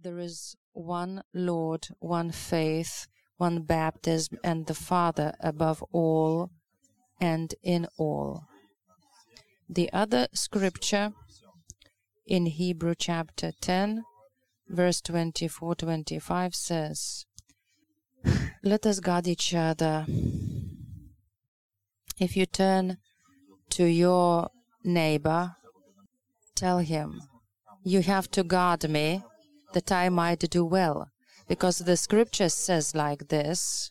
There 0.00 0.20
is 0.20 0.54
one 0.74 1.22
Lord, 1.34 1.88
one 1.98 2.30
faith, 2.30 3.08
one 3.36 3.62
baptism, 3.62 4.38
and 4.44 4.64
the 4.66 4.74
Father 4.74 5.34
above 5.40 5.82
all 5.90 6.50
and 7.20 7.52
in 7.64 7.88
all. 7.96 8.44
The 9.68 9.92
other 9.92 10.28
scripture 10.32 11.12
in 12.26 12.46
Hebrew 12.46 12.94
chapter 12.96 13.50
10, 13.60 14.04
verse 14.68 15.00
24 15.00 15.74
25 15.74 16.54
says, 16.54 17.26
Let 18.62 18.86
us 18.86 19.00
guard 19.00 19.26
each 19.26 19.52
other. 19.52 20.06
If 22.20 22.36
you 22.36 22.46
turn 22.46 22.98
to 23.70 23.84
your 23.84 24.50
neighbor, 24.84 25.56
tell 26.54 26.78
him, 26.78 27.20
You 27.82 28.02
have 28.02 28.30
to 28.32 28.44
guard 28.44 28.88
me 28.88 29.24
that 29.72 29.92
I 29.92 30.08
might 30.08 30.40
do 30.50 30.64
well. 30.64 31.10
Because 31.46 31.78
the 31.78 31.96
scripture 31.96 32.48
says 32.48 32.94
like 32.94 33.28
this 33.28 33.90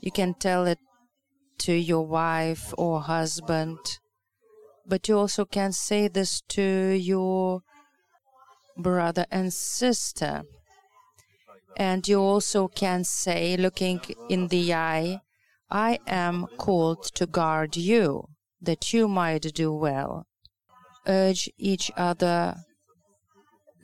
you 0.00 0.12
can 0.12 0.34
tell 0.34 0.66
it 0.66 0.78
to 1.58 1.72
your 1.72 2.06
wife 2.06 2.74
or 2.76 3.00
husband, 3.00 3.78
but 4.86 5.08
you 5.08 5.16
also 5.16 5.46
can 5.46 5.72
say 5.72 6.08
this 6.08 6.42
to 6.48 6.62
your 6.62 7.62
brother 8.76 9.24
and 9.30 9.50
sister. 9.50 10.42
And 11.76 12.06
you 12.06 12.20
also 12.20 12.68
can 12.68 13.04
say, 13.04 13.56
looking 13.56 14.00
in 14.28 14.48
the 14.48 14.74
eye, 14.74 15.20
I 15.70 15.98
am 16.06 16.46
called 16.58 17.04
to 17.14 17.26
guard 17.26 17.76
you, 17.76 18.28
that 18.60 18.92
you 18.92 19.08
might 19.08 19.54
do 19.54 19.72
well. 19.72 20.26
Urge 21.06 21.50
each 21.56 21.90
other 21.96 22.56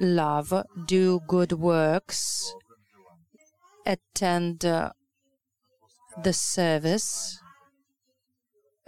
love, 0.01 0.53
do 0.87 1.21
good 1.29 1.53
works, 1.53 2.55
attend 3.87 4.65
uh, 4.65 4.93
the 6.23 6.33
service, 6.33 7.39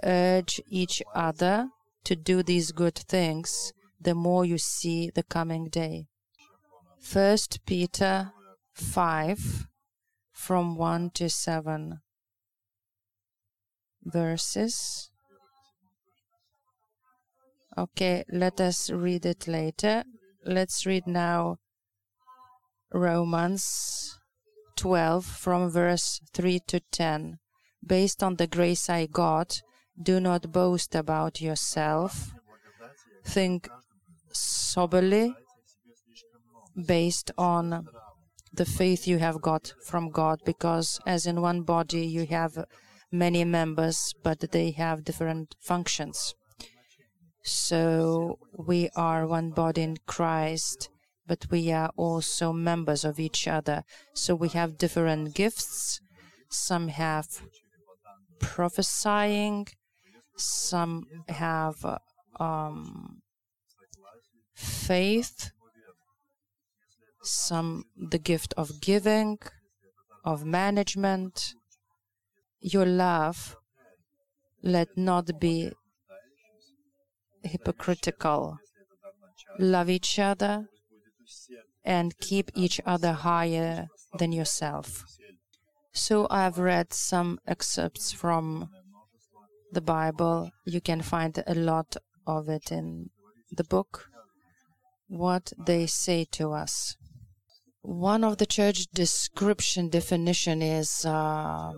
urge 0.02 0.60
each 0.68 1.02
other 1.14 1.68
to 2.04 2.16
do 2.16 2.42
these 2.42 2.72
good 2.72 2.96
things, 2.96 3.72
the 4.00 4.14
more 4.14 4.44
you 4.44 4.58
see 4.58 5.10
the 5.14 5.22
coming 5.22 5.68
day. 5.68 6.06
First 6.98 7.60
Peter 7.66 8.32
5 8.72 9.68
from 10.32 10.76
1 10.76 11.10
to 11.14 11.28
7 11.28 12.00
verses. 14.04 15.10
Okay, 17.76 18.24
let 18.30 18.60
us 18.60 18.90
read 18.90 19.24
it 19.24 19.46
later. 19.46 20.04
Let's 20.44 20.86
read 20.86 21.06
now 21.06 21.58
Romans 22.92 24.18
12 24.76 25.24
from 25.24 25.70
verse 25.70 26.20
3 26.34 26.58
to 26.66 26.80
10. 26.90 27.38
Based 27.86 28.24
on 28.24 28.34
the 28.34 28.48
grace 28.48 28.90
I 28.90 29.06
got, 29.06 29.62
do 30.00 30.18
not 30.18 30.50
boast 30.50 30.96
about 30.96 31.40
yourself. 31.40 32.32
Think 33.24 33.68
soberly 34.32 35.32
based 36.86 37.30
on 37.38 37.86
the 38.52 38.64
faith 38.64 39.06
you 39.06 39.18
have 39.18 39.40
got 39.40 39.72
from 39.84 40.10
God, 40.10 40.40
because 40.44 40.98
as 41.06 41.24
in 41.24 41.40
one 41.40 41.62
body 41.62 42.04
you 42.04 42.26
have 42.26 42.64
many 43.12 43.44
members, 43.44 44.12
but 44.24 44.40
they 44.50 44.72
have 44.72 45.04
different 45.04 45.54
functions. 45.60 46.34
So 47.42 48.38
we 48.56 48.88
are 48.94 49.26
one 49.26 49.50
body 49.50 49.82
in 49.82 49.96
Christ, 50.06 50.88
but 51.26 51.46
we 51.50 51.72
are 51.72 51.90
also 51.96 52.52
members 52.52 53.04
of 53.04 53.18
each 53.18 53.48
other. 53.48 53.84
So 54.14 54.34
we 54.34 54.48
have 54.50 54.78
different 54.78 55.34
gifts. 55.34 56.00
Some 56.48 56.88
have 56.88 57.26
prophesying, 58.38 59.66
some 60.36 61.06
have 61.28 61.98
um, 62.38 63.22
faith, 64.54 65.50
some 67.22 67.84
the 67.96 68.18
gift 68.18 68.54
of 68.56 68.80
giving, 68.80 69.38
of 70.24 70.44
management. 70.44 71.54
Your 72.60 72.86
love 72.86 73.56
let 74.62 74.96
not 74.96 75.40
be 75.40 75.72
hypocritical. 77.44 78.58
Love 79.58 79.90
each 79.90 80.18
other 80.18 80.66
and 81.84 82.18
keep 82.18 82.50
each 82.54 82.80
other 82.86 83.12
higher 83.12 83.88
than 84.18 84.32
yourself. 84.32 85.04
So 85.92 86.26
I've 86.30 86.58
read 86.58 86.92
some 86.92 87.38
excerpts 87.46 88.12
from 88.12 88.70
the 89.72 89.80
Bible. 89.80 90.50
You 90.64 90.80
can 90.80 91.02
find 91.02 91.42
a 91.46 91.54
lot 91.54 91.96
of 92.26 92.48
it 92.48 92.72
in 92.72 93.10
the 93.50 93.64
book, 93.64 94.08
what 95.08 95.52
they 95.58 95.86
say 95.86 96.24
to 96.32 96.52
us. 96.52 96.96
One 97.82 98.22
of 98.22 98.38
the 98.38 98.46
church 98.46 98.86
description 98.94 99.88
definition 99.88 100.62
is 100.62 101.04
uh, 101.04 101.72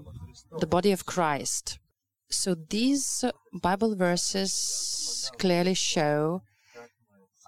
the 0.59 0.67
body 0.67 0.93
of 0.93 1.07
Christ. 1.07 1.79
So 2.35 2.55
these 2.55 3.25
Bible 3.63 3.95
verses 3.97 5.31
clearly 5.39 5.75
show 5.75 6.43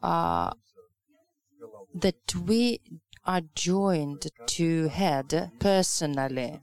uh, 0.03 0.53
that 1.95 2.35
we 2.35 2.81
are 3.25 3.43
joined 3.55 4.29
to 4.47 4.89
head 4.89 5.51
personally. 5.59 6.61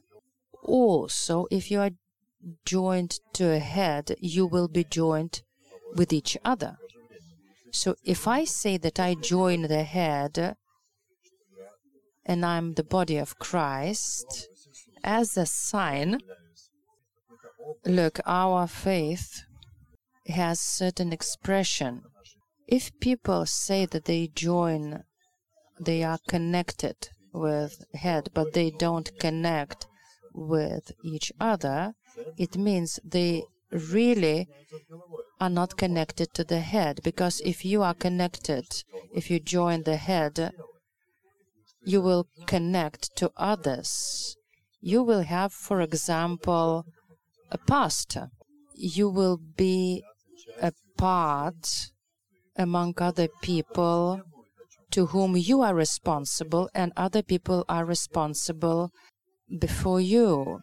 Also, 0.63 1.47
if 1.51 1.69
you 1.69 1.81
are 1.81 1.91
joined 2.65 3.19
to 3.33 3.51
a 3.51 3.59
head, 3.59 4.15
you 4.19 4.47
will 4.47 4.67
be 4.67 4.83
joined 4.83 5.41
with 5.95 6.13
each 6.13 6.37
other. 6.45 6.77
So 7.71 7.95
if 8.03 8.27
I 8.27 8.45
say 8.45 8.77
that 8.77 8.99
I 8.99 9.15
join 9.15 9.63
the 9.63 9.83
head 9.83 10.55
and 12.25 12.45
I'm 12.45 12.73
the 12.75 12.83
body 12.83 13.17
of 13.17 13.37
Christ, 13.37 14.47
as 15.03 15.35
a 15.37 15.45
sign, 15.45 16.19
look, 17.85 18.19
our 18.25 18.67
faith 18.67 19.43
has 20.27 20.59
certain 20.59 21.11
expression. 21.11 22.03
If 22.67 22.97
people 22.99 23.45
say 23.45 23.85
that 23.87 24.05
they 24.05 24.27
join, 24.27 25.03
they 25.79 26.03
are 26.03 26.19
connected 26.27 27.09
with 27.33 27.83
head, 27.93 28.29
but 28.33 28.53
they 28.53 28.71
don't 28.71 29.11
connect 29.19 29.87
with 30.33 30.91
each 31.03 31.31
other, 31.39 31.93
it 32.37 32.55
means 32.57 32.99
they 33.03 33.43
really 33.71 34.47
are 35.39 35.49
not 35.49 35.77
connected 35.77 36.33
to 36.33 36.43
the 36.43 36.59
head. 36.59 37.01
Because 37.03 37.41
if 37.43 37.65
you 37.65 37.81
are 37.83 37.93
connected, 37.93 38.65
if 39.13 39.29
you 39.29 39.39
join 39.39 39.83
the 39.83 39.97
head, 39.97 40.53
you 41.83 42.01
will 42.01 42.27
connect 42.45 43.15
to 43.17 43.31
others. 43.35 44.35
You 44.79 45.03
will 45.03 45.23
have, 45.23 45.53
for 45.53 45.81
example, 45.81 46.85
a 47.53 47.57
pastor. 47.57 48.27
You 48.75 49.07
will 49.09 49.37
be 49.37 50.03
a 50.61 50.73
part 50.97 51.91
among 52.57 52.95
other 52.97 53.27
people 53.41 54.21
to 54.91 55.07
whom 55.07 55.35
you 55.35 55.61
are 55.61 55.73
responsible, 55.73 56.69
and 56.75 56.91
other 56.95 57.23
people 57.23 57.65
are 57.67 57.85
responsible 57.85 58.91
before 59.59 59.99
you. 59.99 60.59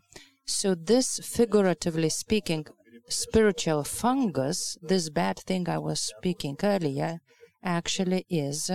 So, 0.46 0.74
this, 0.74 1.18
figuratively 1.24 2.10
speaking, 2.10 2.66
spiritual 3.08 3.82
fungus, 3.84 4.76
this 4.82 5.10
bad 5.10 5.38
thing 5.40 5.68
I 5.68 5.78
was 5.78 6.00
speaking 6.00 6.56
earlier, 6.62 7.18
actually 7.64 8.24
is 8.28 8.70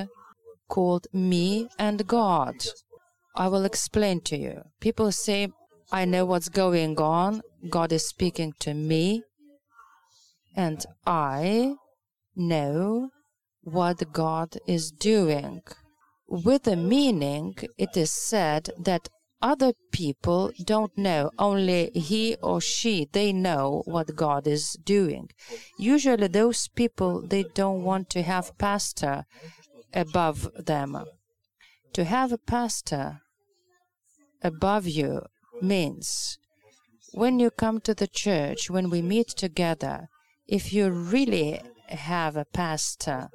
called 0.67 1.07
me 1.13 1.69
and 1.79 2.05
God. 2.05 2.55
I 3.35 3.47
will 3.47 3.65
explain 3.65 4.21
to 4.21 4.37
you. 4.37 4.61
People 4.79 5.11
say, 5.11 5.49
I 5.91 6.05
know 6.05 6.25
what's 6.25 6.49
going 6.49 6.97
on. 6.99 7.41
God 7.69 7.91
is 7.91 8.07
speaking 8.07 8.53
to 8.59 8.73
me. 8.73 9.23
And 10.55 10.85
I 11.05 11.75
know 12.35 13.09
what 13.61 14.11
God 14.13 14.57
is 14.67 14.91
doing. 14.91 15.61
With 16.27 16.63
the 16.63 16.75
meaning, 16.75 17.55
it 17.77 17.97
is 17.97 18.11
said 18.11 18.69
that 18.79 19.09
other 19.41 19.73
people 19.91 20.51
don't 20.63 20.97
know. 20.97 21.29
Only 21.37 21.91
he 21.93 22.35
or 22.41 22.61
she, 22.61 23.07
they 23.11 23.33
know 23.33 23.83
what 23.85 24.15
God 24.15 24.47
is 24.47 24.77
doing. 24.83 25.29
Usually 25.77 26.27
those 26.27 26.67
people, 26.69 27.21
they 27.21 27.43
don't 27.53 27.83
want 27.83 28.09
to 28.11 28.21
have 28.23 28.57
pastor 28.57 29.25
above 29.93 30.49
them. 30.57 31.05
To 31.93 32.03
have 32.03 32.31
a 32.31 32.37
pastor 32.37 33.21
above 34.41 34.87
you 34.87 35.21
means 35.61 36.37
when 37.15 37.39
you 37.39 37.49
come 37.49 37.79
to 37.79 37.93
the 37.93 38.07
church, 38.07 38.69
when 38.69 38.89
we 38.89 39.01
meet 39.01 39.29
together, 39.29 40.09
if 40.47 40.73
you 40.73 40.89
really 40.89 41.61
have 41.87 42.35
a 42.35 42.43
pastor, 42.43 43.29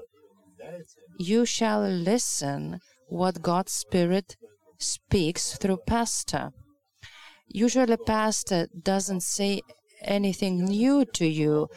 you 1.18 1.46
shall 1.46 1.80
listen 1.88 2.80
what 3.08 3.40
God's 3.40 3.72
Spirit 3.72 4.36
speaks 4.78 5.56
through 5.56 5.78
pastor. 5.86 6.52
Usually, 7.48 7.96
pastor 7.96 8.68
doesn't 8.82 9.22
say 9.22 9.62
anything 10.02 10.66
new 10.66 11.06
to 11.14 11.26
you. 11.26 11.68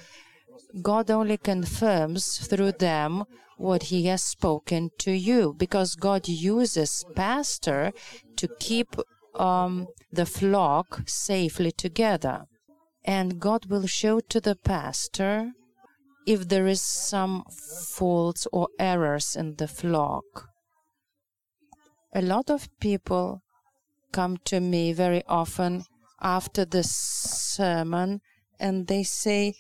God 0.82 1.10
only 1.10 1.38
confirms 1.38 2.46
through 2.48 2.74
them 2.74 3.24
what 3.58 3.84
he 3.84 4.08
has 4.08 4.24
spoken 4.24 4.90
to 4.98 5.12
you 5.12 5.56
because 5.58 5.96
God 5.96 6.28
uses 6.28 7.06
pastor 7.16 7.94
to 8.36 8.50
keep 8.60 8.90
um, 9.36 9.88
the 10.12 10.26
flock 10.26 11.02
safely 11.08 11.72
together. 11.72 12.46
And 13.06 13.40
God 13.40 13.66
will 13.66 13.88
show 13.88 14.20
to 14.22 14.40
the 14.40 14.56
pastor 14.56 15.52
if 16.26 16.48
there 16.48 16.68
is 16.68 16.82
some 16.82 17.44
faults 17.96 18.48
or 18.54 18.70
errors 18.80 19.36
in 19.36 19.56
the 19.56 19.68
flock. 19.68 20.48
A 22.16 22.22
lot 22.22 22.50
of 22.50 22.70
people 22.80 23.42
come 24.12 24.38
to 24.46 24.60
me 24.60 24.94
very 24.94 25.24
often 25.28 25.84
after 26.22 26.64
the 26.64 26.84
sermon 26.84 28.22
and 28.60 28.88
they 28.88 29.04
say, 29.04 29.56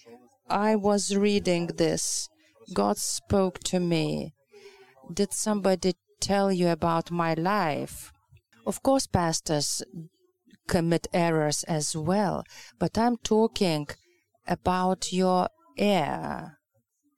I 0.49 0.75
was 0.75 1.15
reading 1.15 1.67
this. 1.67 2.29
God 2.73 2.97
spoke 2.97 3.59
to 3.65 3.79
me. 3.79 4.33
Did 5.11 5.33
somebody 5.33 5.95
tell 6.21 6.51
you 6.51 6.69
about 6.69 7.11
my 7.11 7.33
life? 7.33 8.12
Of 8.65 8.81
course, 8.81 9.07
pastors 9.07 9.83
commit 10.67 11.07
errors 11.13 11.63
as 11.63 11.95
well, 11.95 12.43
but 12.79 12.97
I'm 12.97 13.17
talking 13.17 13.87
about 14.47 15.11
your 15.11 15.49
ear, 15.77 16.59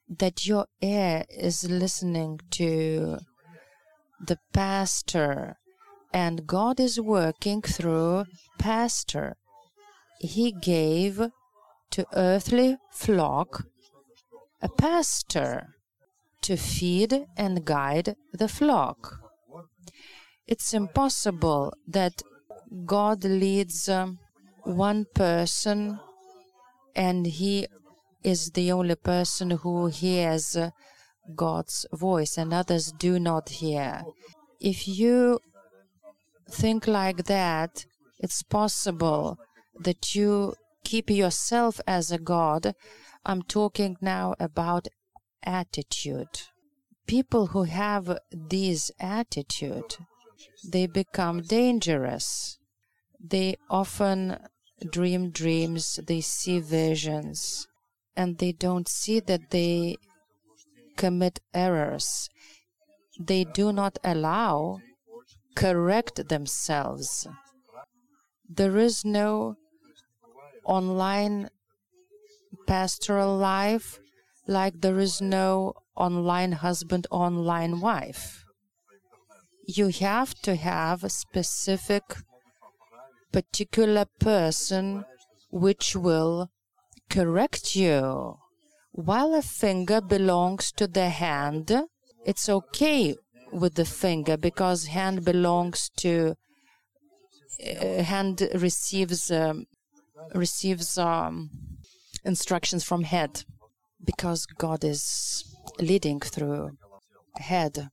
that 0.09 0.47
your 0.47 0.65
ear 0.81 1.24
is 1.30 1.69
listening 1.69 2.39
to 2.51 3.19
the 4.25 4.39
pastor, 4.53 5.57
and 6.12 6.47
God 6.47 6.80
is 6.80 7.00
working 7.00 7.62
through 7.62 8.25
pastor. 8.57 9.36
He 10.19 10.51
gave 10.51 11.21
to 11.92 12.07
earthly 12.13 12.77
flock 12.92 13.65
a 14.62 14.69
pastor 14.69 15.75
to 16.42 16.57
feed 16.57 17.25
and 17.38 17.65
guide 17.65 18.15
the 18.33 18.47
flock. 18.47 19.25
It's 20.47 20.74
impossible 20.74 21.74
that 21.88 22.21
God 22.86 23.24
leads 23.24 23.89
um, 23.89 24.19
one 24.63 25.06
person 25.13 26.00
and 26.95 27.25
he 27.25 27.68
is 28.24 28.51
the 28.51 28.71
only 28.71 28.95
person 28.95 29.51
who 29.51 29.88
hears 29.88 30.57
God's 31.36 31.86
voice 31.92 32.38
and 32.38 32.53
others 32.53 32.92
do 32.92 33.19
not 33.19 33.50
hear. 33.50 34.03
If 34.59 34.88
you 34.88 35.39
think 36.50 36.88
like 36.88 37.25
that, 37.25 37.86
it's 38.19 38.44
possible 38.44 39.38
that 39.80 40.15
you 40.15 40.56
keep 40.83 41.09
yourself 41.09 41.81
as 41.88 42.12
a 42.12 42.18
God. 42.18 42.74
I'm 43.25 43.42
talking 43.42 43.97
now 44.01 44.36
about 44.39 44.88
attitude. 45.44 46.42
People 47.07 47.47
who 47.47 47.63
have 47.63 48.18
this 48.31 48.92
attitude, 49.00 49.97
they 50.63 50.87
become 50.87 51.41
dangerous. 51.41 52.57
They 53.19 53.55
often 53.69 54.37
dream 54.91 55.31
dreams, 55.31 55.99
they 56.05 56.21
see 56.21 56.59
visions, 56.59 57.67
and 58.15 58.37
they 58.37 58.51
don't 58.51 58.87
see 58.87 59.19
that 59.21 59.49
they 59.51 59.97
commit 60.95 61.39
errors. 61.53 62.29
They 63.19 63.43
do 63.45 63.71
not 63.71 63.97
allow 64.03 64.79
correct 65.55 66.27
themselves. 66.27 67.27
There 68.47 68.77
is 68.77 69.05
no 69.05 69.55
online 70.65 71.49
pastoral 72.67 73.37
life 73.37 73.99
like 74.47 74.81
there 74.81 74.99
is 74.99 75.21
no 75.21 75.73
online 75.95 76.51
husband, 76.53 77.07
online 77.09 77.79
wife. 77.79 78.44
You 79.67 79.88
have 79.88 80.35
to 80.44 80.56
have 80.56 81.03
a 81.03 81.09
specific, 81.09 82.03
particular 83.31 84.06
person 84.19 85.06
which 85.51 85.95
will 85.95 86.50
correct 87.09 87.75
you. 87.75 88.38
While 88.91 89.33
a 89.33 89.41
finger 89.41 90.01
belongs 90.01 90.71
to 90.73 90.88
the 90.88 91.09
hand, 91.09 91.71
it's 92.25 92.47
okay 92.47 93.15
with 93.51 93.75
the 93.75 93.85
finger 93.85 94.38
because 94.38 94.85
hand 94.85 95.25
belongs 95.25 95.89
to 95.97 96.35
uh, 97.65 98.03
hand 98.03 98.47
receives 98.53 99.31
um, 99.31 99.65
receives 100.33 100.97
um, 100.97 101.50
instructions 102.23 102.83
from 102.83 103.03
head 103.03 103.44
because 104.03 104.45
God 104.45 104.83
is 104.83 105.44
leading 105.79 106.19
through 106.19 106.77
head. 107.38 107.89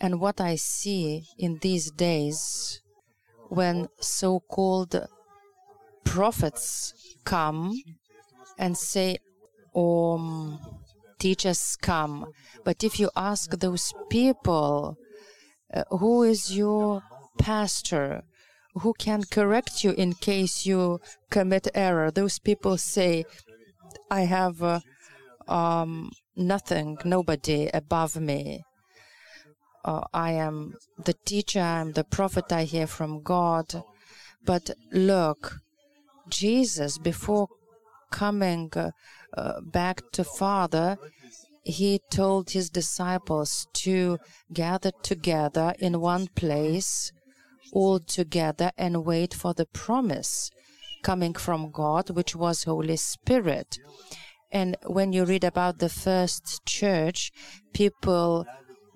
And 0.00 0.20
what 0.20 0.40
I 0.40 0.56
see 0.56 1.24
in 1.38 1.58
these 1.62 1.90
days 1.90 2.80
when 3.48 3.88
so 4.00 4.40
called 4.40 5.06
prophets 6.04 6.92
come 7.24 7.74
and 8.58 8.76
say, 8.76 9.18
um, 9.74 10.58
teachers 11.18 11.76
come. 11.80 12.26
But 12.64 12.84
if 12.84 13.00
you 13.00 13.10
ask 13.16 13.50
those 13.50 13.92
people, 14.10 14.96
uh, 15.72 15.84
who 15.90 16.22
is 16.22 16.56
your 16.56 17.02
pastor? 17.38 18.22
Who 18.74 18.92
can 18.98 19.24
correct 19.24 19.84
you 19.84 19.92
in 19.92 20.12
case 20.12 20.66
you 20.66 21.00
commit 21.30 21.68
error? 21.74 22.10
Those 22.10 22.38
people 22.38 22.76
say, 22.76 23.24
I 24.10 24.22
have 24.22 24.62
uh, 24.62 24.80
um, 25.48 26.10
nothing, 26.36 26.98
nobody 27.04 27.70
above 27.72 28.16
me. 28.16 28.62
Uh, 29.86 30.02
I 30.12 30.32
am 30.32 30.74
the 30.98 31.14
teacher, 31.24 31.60
I 31.60 31.80
am 31.80 31.92
the 31.92 32.02
prophet, 32.02 32.50
I 32.50 32.64
hear 32.64 32.88
from 32.88 33.22
God. 33.22 33.84
But 34.44 34.72
look, 34.90 35.60
Jesus, 36.28 36.98
before 36.98 37.48
coming 38.10 38.72
uh, 38.74 38.90
uh, 39.36 39.60
back 39.60 40.02
to 40.12 40.24
Father, 40.24 40.98
he 41.62 42.00
told 42.10 42.50
his 42.50 42.68
disciples 42.68 43.68
to 43.74 44.18
gather 44.52 44.90
together 45.02 45.72
in 45.78 46.00
one 46.00 46.26
place, 46.34 47.12
all 47.72 48.00
together, 48.00 48.72
and 48.76 49.04
wait 49.04 49.34
for 49.34 49.54
the 49.54 49.66
promise 49.66 50.50
coming 51.04 51.34
from 51.34 51.70
God, 51.70 52.10
which 52.10 52.34
was 52.34 52.64
Holy 52.64 52.96
Spirit. 52.96 53.78
And 54.50 54.76
when 54.84 55.12
you 55.12 55.24
read 55.24 55.44
about 55.44 55.78
the 55.78 55.88
first 55.88 56.64
church, 56.66 57.30
people 57.72 58.46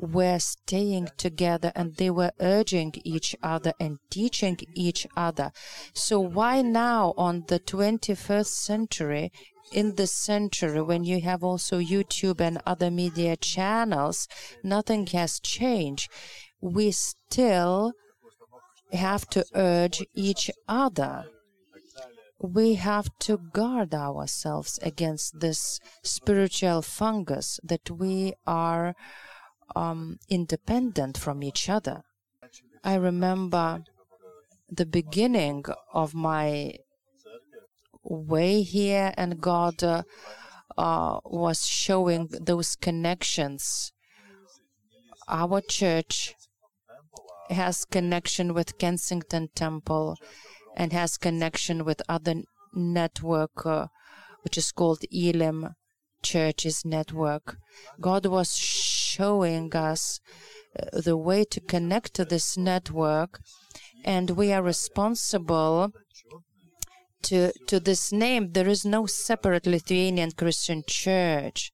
were 0.00 0.38
staying 0.38 1.08
together 1.16 1.70
and 1.74 1.96
they 1.96 2.10
were 2.10 2.32
urging 2.40 2.92
each 3.04 3.36
other 3.42 3.72
and 3.78 3.98
teaching 4.10 4.58
each 4.74 5.06
other. 5.16 5.52
So, 5.92 6.18
why 6.18 6.62
now, 6.62 7.14
on 7.16 7.44
the 7.48 7.60
21st 7.60 8.46
century, 8.46 9.32
in 9.72 9.94
the 9.94 10.06
century, 10.06 10.82
when 10.82 11.04
you 11.04 11.20
have 11.20 11.44
also 11.44 11.78
YouTube 11.78 12.40
and 12.40 12.60
other 12.66 12.90
media 12.90 13.36
channels, 13.36 14.26
nothing 14.64 15.06
has 15.08 15.38
changed. 15.38 16.10
We 16.60 16.90
still 16.90 17.92
have 18.92 19.28
to 19.30 19.44
urge 19.54 20.02
each 20.14 20.50
other 20.66 21.26
we 22.42 22.74
have 22.74 23.10
to 23.18 23.36
guard 23.36 23.94
ourselves 23.94 24.78
against 24.82 25.40
this 25.40 25.78
spiritual 26.02 26.80
fungus 26.80 27.60
that 27.62 27.90
we 27.90 28.32
are 28.46 28.94
um, 29.76 30.18
independent 30.28 31.16
from 31.18 31.42
each 31.42 31.68
other. 31.68 32.02
I 32.82 32.94
remember 32.94 33.84
the 34.70 34.86
beginning 34.86 35.64
of 35.92 36.14
my 36.14 36.74
way 38.02 38.62
here, 38.62 39.12
and 39.16 39.40
God 39.40 39.82
uh, 39.82 40.02
uh, 40.78 41.20
was 41.24 41.66
showing 41.66 42.28
those 42.40 42.76
connections. 42.76 43.92
Our 45.28 45.60
church 45.60 46.34
has 47.50 47.84
connection 47.84 48.54
with 48.54 48.78
Kensington 48.78 49.48
Temple 49.54 50.16
and 50.76 50.92
has 50.92 51.16
connection 51.16 51.84
with 51.84 52.00
other 52.08 52.42
network, 52.72 53.66
uh, 53.66 53.88
which 54.42 54.56
is 54.56 54.72
called 54.72 55.04
Elim 55.12 55.74
Churches 56.22 56.84
Network. 56.84 57.58
God 58.00 58.26
was 58.26 58.56
showing 59.16 59.74
us 59.74 60.20
uh, 60.78 61.00
the 61.06 61.16
way 61.16 61.44
to 61.44 61.60
connect 61.60 62.14
to 62.14 62.24
this 62.24 62.56
network, 62.56 63.40
and 64.04 64.30
we 64.30 64.52
are 64.52 64.62
responsible 64.62 65.92
to 67.22 67.52
to 67.70 67.80
this 67.80 68.12
name. 68.12 68.52
There 68.52 68.70
is 68.76 68.84
no 68.84 69.06
separate 69.06 69.66
Lithuanian 69.66 70.32
Christian 70.32 70.82
Church. 70.86 71.72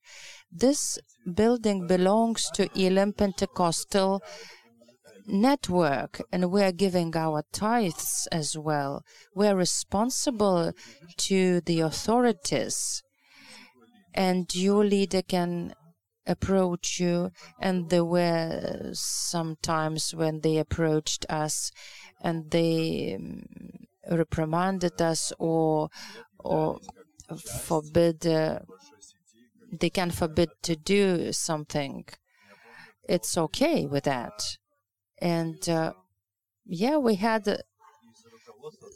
This 0.50 0.98
building 1.34 1.86
belongs 1.86 2.50
to 2.54 2.68
Elim 2.74 3.12
Pentecostal 3.12 4.22
network 5.26 6.22
and 6.32 6.50
we're 6.50 6.72
giving 6.72 7.16
our 7.16 7.42
tithes 7.52 8.28
as 8.30 8.56
well. 8.56 9.04
We're 9.34 9.56
responsible 9.56 10.72
to 11.28 11.60
the 11.62 11.80
authorities. 11.80 13.02
And 14.14 14.52
your 14.54 14.84
leader 14.84 15.22
can 15.22 15.74
approach 16.26 17.00
you. 17.00 17.30
And 17.60 17.90
there 17.90 18.04
were 18.04 18.90
some 18.92 19.56
times 19.62 20.14
when 20.14 20.40
they 20.40 20.58
approached 20.58 21.26
us 21.28 21.70
and 22.20 22.50
they 22.50 23.16
um, 23.18 23.44
reprimanded 24.10 25.00
us 25.00 25.32
or 25.38 25.88
or 26.38 26.78
forbid 27.62 28.26
uh, 28.26 28.60
they 29.72 29.90
can 29.90 30.10
forbid 30.10 30.48
to 30.62 30.76
do 30.76 31.32
something 31.32 32.04
it's 33.08 33.36
okay 33.36 33.84
with 33.84 34.04
that 34.04 34.56
and 35.20 35.68
uh, 35.68 35.92
yeah, 36.66 36.96
we 36.96 37.14
had 37.14 37.62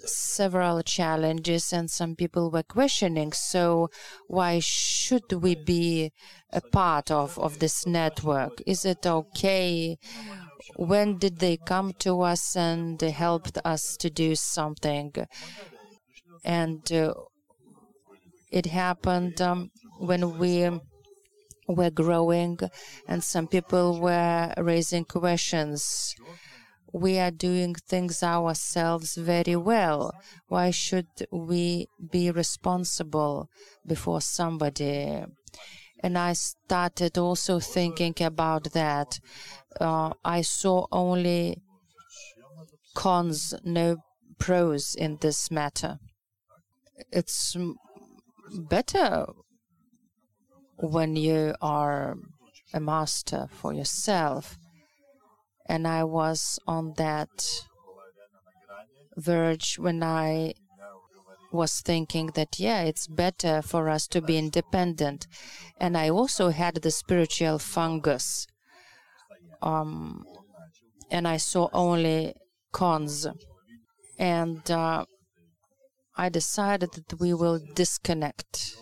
several 0.04 0.82
challenges, 0.82 1.72
and 1.72 1.90
some 1.90 2.16
people 2.16 2.50
were 2.50 2.62
questioning. 2.62 3.32
So, 3.32 3.88
why 4.26 4.60
should 4.60 5.32
we 5.32 5.54
be 5.54 6.12
a 6.52 6.60
part 6.60 7.10
of, 7.10 7.38
of 7.38 7.58
this 7.58 7.86
network? 7.86 8.62
Is 8.66 8.84
it 8.84 9.06
okay? 9.06 9.98
When 10.76 11.18
did 11.18 11.38
they 11.38 11.56
come 11.56 11.92
to 12.00 12.22
us 12.22 12.56
and 12.56 13.00
helped 13.00 13.58
us 13.64 13.96
to 13.98 14.10
do 14.10 14.34
something? 14.34 15.12
And 16.44 16.90
uh, 16.92 17.14
it 18.50 18.66
happened 18.66 19.40
um, 19.40 19.70
when 19.98 20.38
we 20.38 20.68
were 21.68 21.90
growing 21.90 22.58
and 23.06 23.22
some 23.22 23.46
people 23.46 24.00
were 24.00 24.52
raising 24.58 25.04
questions. 25.04 26.14
We 26.92 27.18
are 27.18 27.30
doing 27.30 27.74
things 27.74 28.22
ourselves 28.22 29.14
very 29.14 29.56
well. 29.56 30.12
Why 30.48 30.70
should 30.70 31.06
we 31.30 31.86
be 32.10 32.30
responsible 32.30 33.48
before 33.86 34.20
somebody? 34.20 35.24
And 36.02 36.18
I 36.18 36.32
started 36.32 37.18
also 37.18 37.60
thinking 37.60 38.14
about 38.20 38.72
that. 38.72 39.20
Uh, 39.80 40.12
I 40.24 40.40
saw 40.40 40.86
only 40.90 41.62
cons, 42.94 43.54
no 43.64 43.98
pros 44.38 44.94
in 44.94 45.18
this 45.20 45.50
matter. 45.50 45.98
It's 47.12 47.56
better 48.52 49.26
when 50.78 51.16
you 51.16 51.54
are 51.60 52.16
a 52.72 52.80
master 52.80 53.46
for 53.50 53.72
yourself. 53.72 54.56
And 55.72 55.82
I 55.86 56.02
was 56.04 56.58
on 56.66 56.84
that 56.96 57.30
verge 59.16 59.78
when 59.78 60.02
I 60.02 60.54
was 61.52 61.80
thinking 61.80 62.26
that, 62.34 62.52
yeah, 62.58 62.80
it's 62.82 63.06
better 63.06 63.62
for 63.62 63.88
us 63.88 64.06
to 64.08 64.20
be 64.20 64.36
independent. 64.36 65.26
And 65.78 65.96
I 65.96 66.08
also 66.08 66.50
had 66.50 66.74
the 66.76 66.90
spiritual 66.90 67.58
fungus. 67.58 68.46
Um, 69.62 70.24
and 71.10 71.26
I 71.26 71.38
saw 71.38 71.68
only 71.72 72.34
cons. 72.72 73.26
And 74.18 74.70
uh, 74.70 75.04
I 76.16 76.28
decided 76.28 76.90
that 76.92 77.20
we 77.20 77.32
will 77.34 77.60
disconnect 77.74 78.76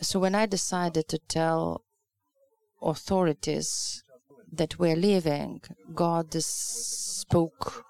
so 0.00 0.20
when 0.20 0.34
I 0.34 0.46
decided 0.46 1.08
to 1.08 1.18
tell 1.28 1.82
authorities 2.80 4.04
that 4.52 4.78
we're 4.78 4.96
living. 4.96 5.60
God 5.94 6.34
spoke 6.42 7.84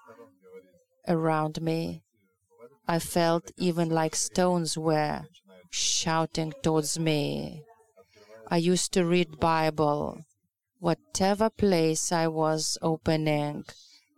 around 1.07 1.61
me. 1.61 2.03
I 2.87 2.99
felt 2.99 3.51
even 3.57 3.89
like 3.89 4.15
stones 4.15 4.77
were 4.77 5.23
shouting 5.69 6.53
towards 6.63 6.97
me. 6.97 7.63
I 8.47 8.57
used 8.57 8.93
to 8.93 9.05
read 9.05 9.39
Bible. 9.39 10.21
Whatever 10.79 11.49
place 11.49 12.11
I 12.11 12.27
was 12.27 12.77
opening, 12.81 13.65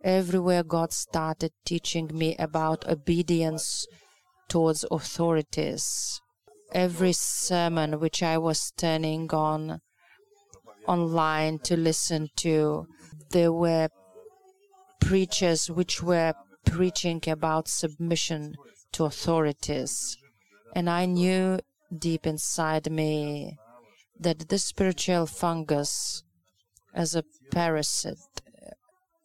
everywhere 0.02 0.62
God 0.62 0.92
started 0.92 1.52
teaching 1.64 2.10
me 2.12 2.36
about 2.38 2.88
obedience 2.88 3.86
towards 4.48 4.84
authorities 4.90 6.20
every 6.74 7.12
sermon 7.12 8.00
which 8.00 8.22
I 8.22 8.38
was 8.38 8.72
turning 8.76 9.30
on 9.32 9.80
online 10.86 11.58
to 11.60 11.76
listen 11.76 12.28
to, 12.36 12.86
there 13.30 13.52
were 13.52 13.88
preachers 15.00 15.70
which 15.70 16.02
were 16.02 16.34
preaching 16.64 17.20
about 17.26 17.68
submission 17.68 18.54
to 18.92 19.04
authorities. 19.04 20.16
And 20.74 20.88
I 20.88 21.06
knew 21.06 21.58
deep 21.96 22.26
inside 22.26 22.90
me 22.90 23.58
that 24.18 24.48
the 24.48 24.58
spiritual 24.58 25.26
fungus, 25.26 26.22
as 26.94 27.14
a 27.14 27.24
parasite, 27.50 28.16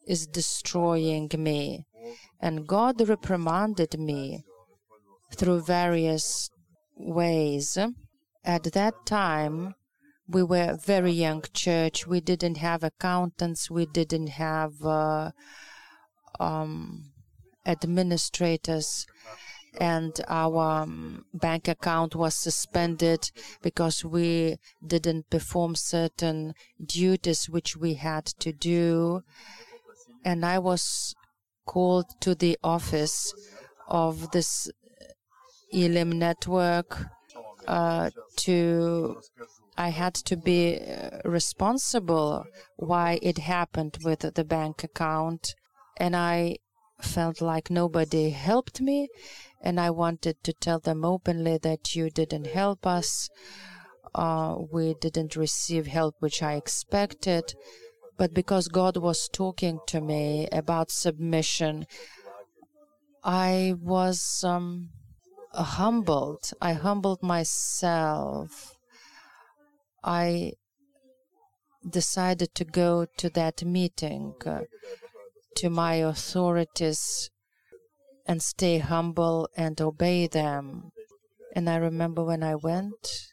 is 0.06 0.26
destroying 0.26 1.30
me. 1.36 1.86
And 2.40 2.66
God 2.66 3.06
reprimanded 3.06 3.98
me 3.98 4.44
through 5.36 5.62
various 5.62 6.50
ways. 6.96 7.78
At 8.44 8.64
that 8.72 8.94
time, 9.06 9.74
we 10.28 10.42
were 10.42 10.70
a 10.70 10.76
very 10.76 11.12
young 11.12 11.42
church. 11.54 12.06
We 12.06 12.20
didn't 12.20 12.58
have 12.58 12.82
accountants. 12.82 13.70
We 13.70 13.86
didn't 13.86 14.28
have 14.28 14.82
uh, 14.82 15.30
um, 16.38 17.12
administrators. 17.66 19.06
And 19.80 20.12
our 20.28 20.82
um, 20.82 21.24
bank 21.32 21.68
account 21.68 22.14
was 22.14 22.34
suspended 22.34 23.30
because 23.62 24.04
we 24.04 24.56
didn't 24.86 25.30
perform 25.30 25.76
certain 25.76 26.54
duties 26.84 27.48
which 27.48 27.76
we 27.76 27.94
had 27.94 28.26
to 28.40 28.52
do. 28.52 29.22
And 30.24 30.44
I 30.44 30.58
was 30.58 31.14
called 31.64 32.06
to 32.20 32.34
the 32.34 32.58
office 32.62 33.32
of 33.88 34.30
this 34.32 34.70
Elim 35.72 36.18
network 36.18 37.06
uh, 37.66 38.10
to 38.36 39.20
I 39.78 39.90
had 39.90 40.14
to 40.26 40.36
be 40.36 40.80
uh, 40.80 41.20
responsible 41.24 42.44
why 42.76 43.20
it 43.22 43.38
happened 43.38 43.98
with 44.02 44.20
the 44.34 44.44
bank 44.44 44.82
account 44.82 45.54
and 45.96 46.16
I 46.16 46.56
felt 47.00 47.40
like 47.40 47.70
nobody 47.70 48.30
helped 48.30 48.80
me 48.80 49.08
and 49.62 49.78
I 49.78 49.90
wanted 49.90 50.42
to 50.42 50.52
tell 50.52 50.80
them 50.80 51.04
openly 51.04 51.58
that 51.58 51.94
you 51.94 52.10
didn't 52.10 52.48
help 52.48 52.86
us 52.86 53.30
uh, 54.16 54.56
we 54.72 54.94
didn't 55.00 55.36
receive 55.36 55.86
help 55.86 56.16
which 56.18 56.42
I 56.42 56.54
expected 56.54 57.54
but 58.16 58.34
because 58.34 58.66
God 58.66 58.96
was 58.96 59.28
talking 59.32 59.78
to 59.86 60.00
me 60.00 60.48
about 60.50 60.90
submission 60.90 61.86
I 63.22 63.74
was 63.80 64.42
um, 64.44 64.90
humbled. 65.52 66.52
I 66.60 66.72
humbled 66.72 67.22
myself. 67.22 68.77
I 70.02 70.52
decided 71.88 72.54
to 72.54 72.64
go 72.64 73.06
to 73.18 73.30
that 73.30 73.64
meeting, 73.64 74.34
uh, 74.44 74.62
to 75.56 75.70
my 75.70 75.94
authorities, 75.94 77.30
and 78.26 78.42
stay 78.42 78.78
humble 78.78 79.48
and 79.56 79.80
obey 79.80 80.26
them. 80.26 80.90
And 81.54 81.68
I 81.68 81.76
remember 81.76 82.24
when 82.24 82.42
I 82.42 82.54
went, 82.54 83.32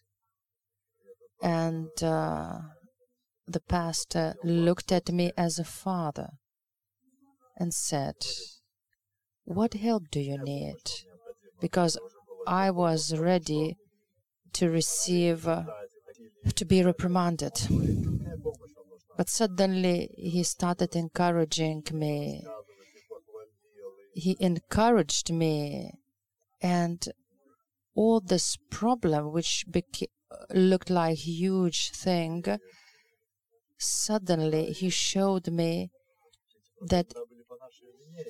and 1.42 1.92
uh, 2.02 2.60
the 3.48 3.60
pastor 3.60 4.36
looked 4.44 4.92
at 4.92 5.10
me 5.10 5.32
as 5.38 5.60
a 5.60 5.66
father 5.66 6.30
and 7.58 7.74
said, 7.74 8.16
What 9.44 9.74
help 9.74 10.04
do 10.12 10.20
you 10.20 10.38
need? 10.38 10.78
because 11.60 11.98
I 12.48 12.72
was 12.72 13.18
ready 13.18 13.78
to 14.54 14.70
receive, 14.70 15.48
uh, 15.48 15.64
to 16.54 16.66
be 16.66 16.84
reprimanded. 16.84 17.54
But 19.18 19.30
suddenly 19.30 20.14
he 20.18 20.44
started 20.44 20.96
encouraging 20.96 21.84
me. 21.92 22.44
He 24.14 24.38
encouraged 24.40 25.32
me, 25.32 25.92
and 26.62 27.06
all 27.96 28.20
this 28.20 28.58
problem, 28.70 29.32
which 29.32 29.66
beca- 29.70 30.08
looked 30.54 30.90
like 30.90 31.18
huge 31.18 31.92
thing, 31.92 32.44
suddenly 33.78 34.72
he 34.72 34.90
showed 34.90 35.50
me 35.52 35.92
that 36.88 37.14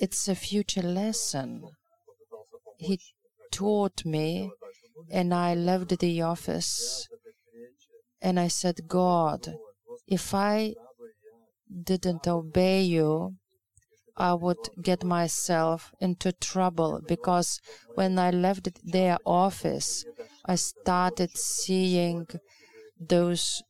it's 0.00 0.26
a 0.28 0.34
future 0.34 0.82
lesson. 0.82 1.62
He 2.78 2.98
taught 3.52 4.04
me, 4.04 4.50
and 5.10 5.32
I 5.32 5.54
left 5.54 5.98
the 5.98 6.22
office 6.22 7.08
and 8.20 8.38
I 8.40 8.48
said, 8.48 8.88
God, 8.88 9.54
if 10.06 10.34
I 10.34 10.74
didn't 11.82 12.26
obey 12.26 12.82
you, 12.82 13.34
I 14.16 14.32
would 14.32 14.70
get 14.80 15.04
myself 15.04 15.92
into 16.00 16.32
trouble 16.32 17.02
because 17.06 17.60
when 17.94 18.18
I 18.18 18.30
left 18.30 18.68
their 18.82 19.18
office, 19.26 20.04
I 20.44 20.54
started 20.54 21.36
seeing 21.36 22.26
those 22.98 23.62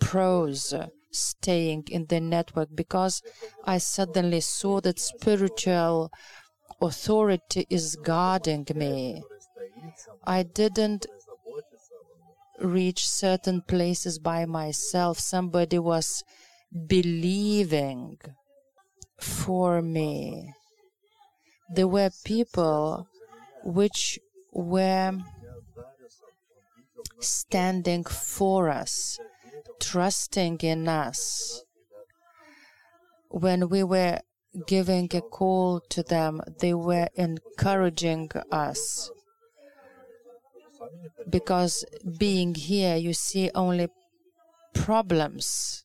pros 0.00 0.72
staying 1.10 1.84
in 1.90 2.06
the 2.06 2.20
network 2.20 2.68
because 2.74 3.22
I 3.64 3.78
suddenly 3.78 4.40
saw 4.40 4.80
that 4.82 5.00
spiritual 5.00 6.12
authority 6.80 7.66
is 7.68 7.96
guarding 7.96 8.66
me. 8.74 9.22
I 10.24 10.42
didn't 10.42 11.06
reach 12.60 13.08
certain 13.08 13.62
places 13.62 14.18
by 14.18 14.46
myself. 14.46 15.18
Somebody 15.18 15.78
was 15.78 16.24
believing 16.86 18.18
for 19.20 19.82
me. 19.82 20.52
There 21.68 21.88
were 21.88 22.10
people 22.24 23.08
which 23.64 24.18
were 24.52 25.18
standing 27.20 28.04
for 28.04 28.68
us, 28.68 29.18
trusting 29.80 30.58
in 30.58 30.88
us. 30.88 31.62
When 33.28 33.68
we 33.68 33.82
were 33.82 34.20
giving 34.66 35.08
a 35.14 35.20
call 35.20 35.80
to 35.90 36.02
them, 36.02 36.40
they 36.60 36.72
were 36.72 37.08
encouraging 37.16 38.30
us. 38.50 39.10
Because 41.28 41.84
being 42.18 42.54
here, 42.54 42.96
you 42.96 43.12
see 43.12 43.50
only 43.54 43.88
problems. 44.74 45.84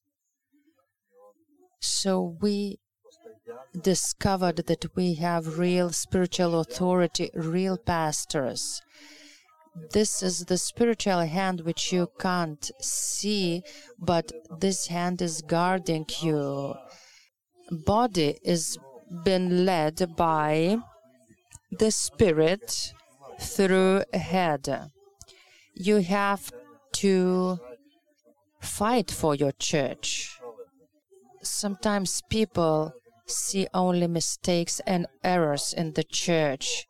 So 1.79 2.37
we 2.41 2.77
discovered 3.81 4.57
that 4.67 4.85
we 4.95 5.15
have 5.15 5.57
real 5.57 5.91
spiritual 5.91 6.59
authority, 6.59 7.29
real 7.33 7.77
pastors. 7.77 8.81
This 9.91 10.21
is 10.21 10.45
the 10.45 10.57
spiritual 10.57 11.21
hand 11.21 11.61
which 11.61 11.93
you 11.93 12.09
can't 12.19 12.69
see, 12.81 13.63
but 13.97 14.31
this 14.59 14.87
hand 14.87 15.21
is 15.21 15.41
guarding 15.41 16.05
you. 16.21 16.75
Body 17.71 18.37
is 18.43 18.77
been 19.23 19.65
led 19.65 20.15
by 20.15 20.77
the 21.71 21.91
spirit 21.91 22.93
through 23.41 24.03
head. 24.13 24.91
You 25.73 25.97
have 25.97 26.51
to 26.93 27.59
fight 28.61 29.11
for 29.11 29.35
your 29.35 29.51
church. 29.53 30.37
Sometimes 31.41 32.21
people 32.29 32.93
see 33.25 33.67
only 33.73 34.07
mistakes 34.07 34.79
and 34.85 35.07
errors 35.23 35.73
in 35.75 35.93
the 35.93 36.03
church 36.03 36.85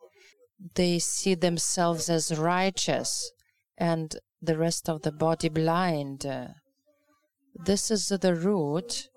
they 0.74 0.98
see 0.98 1.34
themselves 1.34 2.08
as 2.08 2.38
righteous 2.38 3.32
and 3.76 4.16
the 4.40 4.56
rest 4.56 4.88
of 4.88 5.02
the 5.02 5.12
body 5.12 5.48
blind. 5.48 6.26
This 7.54 7.90
is 7.90 8.08
the 8.08 8.34
root 8.34 9.08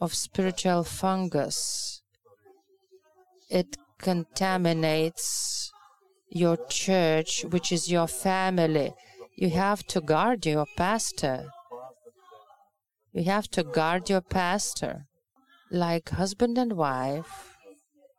of 0.00 0.14
spiritual 0.14 0.84
fungus. 0.84 2.02
It 3.48 3.76
contaminates 3.98 5.59
your 6.30 6.56
church, 6.68 7.44
which 7.50 7.72
is 7.72 7.90
your 7.90 8.06
family. 8.06 8.94
You 9.36 9.50
have 9.50 9.86
to 9.88 10.00
guard 10.00 10.46
your 10.46 10.66
pastor. 10.76 11.50
You 13.12 13.24
have 13.24 13.48
to 13.48 13.62
guard 13.64 14.08
your 14.08 14.20
pastor. 14.20 15.06
Like 15.70 16.10
husband 16.10 16.58
and 16.58 16.72
wife, 16.74 17.56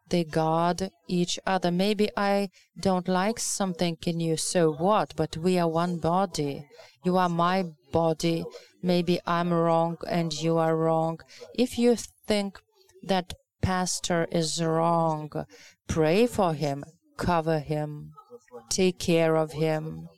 they 0.10 0.24
guard 0.24 0.90
each 1.08 1.40
other. 1.46 1.72
Maybe 1.72 2.10
I 2.18 2.50
don't 2.80 3.08
like 3.08 3.40
something 3.40 3.98
in 4.06 4.20
you, 4.20 4.38
so 4.38 4.74
what? 4.74 5.14
But 5.16 5.38
we 5.38 5.58
are 5.58 5.68
one 5.70 5.98
body. 5.98 6.68
You 7.04 7.18
are 7.18 7.30
my 7.30 7.66
body. 7.92 8.46
Maybe 8.84 9.20
I'm 9.26 9.54
wrong 9.54 9.98
and 10.08 10.34
you 10.34 10.58
are 10.58 10.76
wrong. 10.76 11.20
If 11.56 11.78
you 11.78 11.96
think 12.28 12.60
that 13.04 13.34
pastor 13.62 14.28
is 14.32 14.62
wrong, 14.62 15.32
pray 15.88 16.28
for 16.28 16.54
him, 16.54 16.84
cover 17.22 17.60
him, 17.60 18.14
take 18.70 18.98
care 18.98 19.36
of 19.36 19.52
him. 19.52 20.10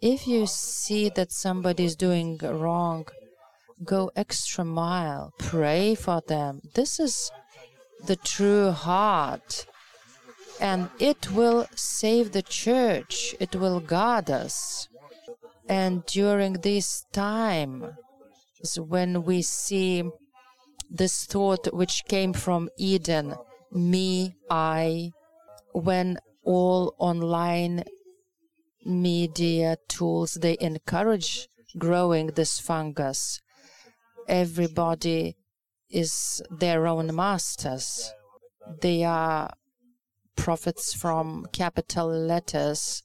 If 0.00 0.26
you 0.26 0.46
see 0.46 1.10
that 1.10 1.30
somebody 1.30 1.84
is 1.84 1.94
doing 1.96 2.38
wrong, 2.38 3.06
go 3.84 4.10
extra 4.16 4.64
mile, 4.64 5.32
pray 5.38 5.94
for 5.94 6.22
them. 6.26 6.60
This 6.74 6.98
is 6.98 7.30
the 8.06 8.16
true 8.16 8.70
heart. 8.70 9.66
And 10.60 10.88
it 10.98 11.30
will 11.32 11.66
save 11.76 12.32
the 12.32 12.42
church, 12.42 13.34
it 13.38 13.54
will 13.54 13.80
guard 13.80 14.30
us. 14.30 14.88
And 15.68 16.04
during 16.06 16.54
this 16.54 17.04
time, 17.12 17.96
when 18.76 19.22
we 19.22 19.42
see 19.42 20.02
this 20.90 21.26
thought 21.26 21.72
which 21.72 22.04
came 22.08 22.32
from 22.32 22.70
Eden, 22.78 23.34
me, 23.70 24.34
I, 24.50 25.12
when 25.72 26.18
all 26.54 26.94
online 26.98 27.84
media 28.84 29.76
tools 29.88 30.30
they 30.44 30.56
encourage 30.60 31.30
growing 31.76 32.26
this 32.28 32.58
fungus 32.58 33.40
everybody 34.28 35.36
is 35.90 36.42
their 36.50 36.86
own 36.86 37.14
masters. 37.14 38.12
They 38.82 39.02
are 39.04 39.50
prophets 40.36 40.94
from 40.94 41.46
capital 41.52 42.08
letters 42.08 43.02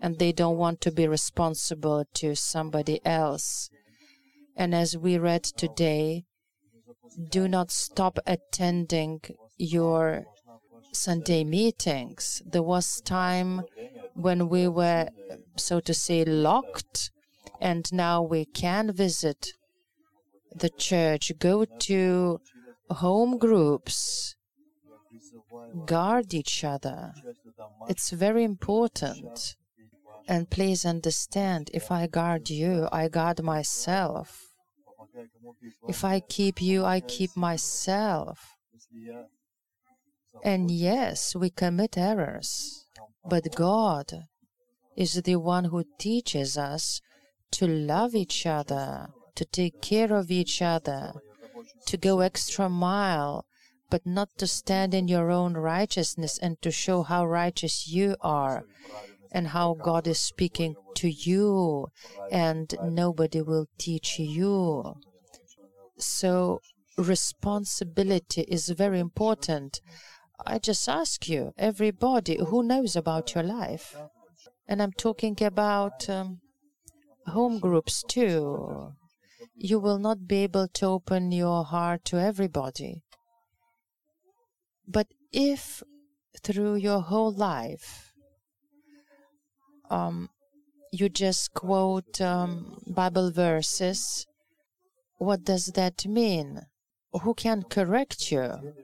and 0.00 0.18
they 0.18 0.32
don't 0.32 0.58
want 0.58 0.80
to 0.82 0.92
be 0.92 1.08
responsible 1.08 2.04
to 2.14 2.36
somebody 2.36 3.04
else. 3.04 3.70
And 4.54 4.74
as 4.74 4.96
we 4.96 5.18
read 5.18 5.42
today, 5.44 6.24
do 7.30 7.48
not 7.48 7.70
stop 7.70 8.18
attending 8.26 9.22
your 9.56 10.26
Sunday 10.96 11.44
meetings. 11.44 12.42
There 12.44 12.62
was 12.62 13.00
time 13.00 13.62
when 14.14 14.48
we 14.48 14.66
were, 14.68 15.08
so 15.56 15.80
to 15.80 15.94
say, 15.94 16.24
locked, 16.24 17.10
and 17.60 17.90
now 17.92 18.22
we 18.22 18.44
can 18.44 18.92
visit 18.92 19.52
the 20.54 20.70
church, 20.70 21.32
go 21.38 21.64
to 21.64 22.40
home 22.90 23.38
groups, 23.38 24.36
guard 25.84 26.32
each 26.32 26.64
other. 26.64 27.12
It's 27.88 28.10
very 28.10 28.44
important. 28.44 29.56
And 30.28 30.50
please 30.50 30.84
understand 30.84 31.70
if 31.72 31.92
I 31.92 32.06
guard 32.06 32.50
you, 32.50 32.88
I 32.90 33.08
guard 33.08 33.42
myself. 33.42 34.46
If 35.88 36.04
I 36.04 36.20
keep 36.20 36.60
you, 36.60 36.84
I 36.84 37.00
keep 37.00 37.36
myself. 37.36 38.56
And 40.42 40.70
yes, 40.70 41.34
we 41.34 41.50
commit 41.50 41.96
errors, 41.98 42.86
but 43.28 43.54
God 43.54 44.26
is 44.96 45.22
the 45.22 45.36
one 45.36 45.66
who 45.66 45.84
teaches 45.98 46.56
us 46.56 47.00
to 47.52 47.66
love 47.66 48.14
each 48.14 48.46
other 48.46 49.08
to 49.36 49.44
take 49.44 49.80
care 49.80 50.12
of 50.12 50.30
each 50.30 50.60
other, 50.60 51.12
to 51.86 51.96
go 51.96 52.20
extra 52.20 52.68
mile, 52.68 53.44
but 53.90 54.04
not 54.04 54.30
to 54.38 54.46
stand 54.46 54.92
in 54.94 55.06
your 55.06 55.30
own 55.30 55.54
righteousness 55.54 56.38
and 56.38 56.60
to 56.62 56.70
show 56.72 57.02
how 57.02 57.24
righteous 57.24 57.86
you 57.86 58.16
are 58.20 58.64
and 59.30 59.48
how 59.48 59.74
God 59.74 60.06
is 60.06 60.18
speaking 60.18 60.74
to 60.94 61.08
you 61.08 61.86
and 62.32 62.74
nobody 62.82 63.42
will 63.42 63.66
teach 63.78 64.18
you. 64.18 64.96
So 65.98 66.60
responsibility 66.96 68.42
is 68.42 68.70
very 68.70 68.98
important. 68.98 69.80
I 70.44 70.58
just 70.58 70.88
ask 70.88 71.28
you, 71.28 71.52
everybody 71.56 72.38
who 72.38 72.62
knows 72.62 72.96
about 72.96 73.34
your 73.34 73.44
life, 73.44 73.96
and 74.68 74.82
I'm 74.82 74.92
talking 74.92 75.36
about 75.42 76.08
um, 76.08 76.40
home 77.26 77.58
groups 77.58 78.02
too, 78.08 78.92
you 79.54 79.78
will 79.78 79.98
not 79.98 80.26
be 80.26 80.38
able 80.38 80.68
to 80.68 80.86
open 80.86 81.32
your 81.32 81.64
heart 81.64 82.04
to 82.06 82.18
everybody. 82.18 83.02
But 84.86 85.08
if 85.32 85.82
through 86.42 86.76
your 86.76 87.00
whole 87.00 87.32
life 87.32 88.12
um, 89.90 90.28
you 90.92 91.08
just 91.08 91.54
quote 91.54 92.20
um, 92.20 92.78
Bible 92.86 93.30
verses, 93.30 94.26
what 95.18 95.44
does 95.44 95.66
that 95.74 96.06
mean? 96.06 96.62
Who 97.22 97.34
can 97.34 97.62
correct 97.62 98.30
you? 98.30 98.74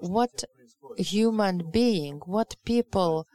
What 0.00 0.44
human 0.96 1.70
being, 1.70 2.20
what 2.24 2.56
people 2.64 3.26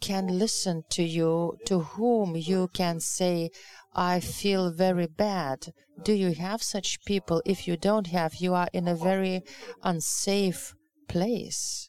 can 0.00 0.38
listen 0.38 0.82
to 0.90 1.02
you, 1.02 1.56
to 1.66 1.80
whom 1.80 2.36
you 2.36 2.68
can 2.68 3.00
say, 3.00 3.50
I 3.94 4.20
feel 4.20 4.70
very 4.70 5.06
bad. 5.06 5.72
Do 6.02 6.12
you 6.12 6.34
have 6.34 6.62
such 6.62 7.04
people? 7.04 7.40
If 7.46 7.66
you 7.66 7.76
don't 7.76 8.08
have, 8.08 8.34
you 8.36 8.54
are 8.54 8.68
in 8.72 8.86
a 8.86 8.94
very 8.94 9.42
unsafe 9.82 10.74
place. 11.08 11.88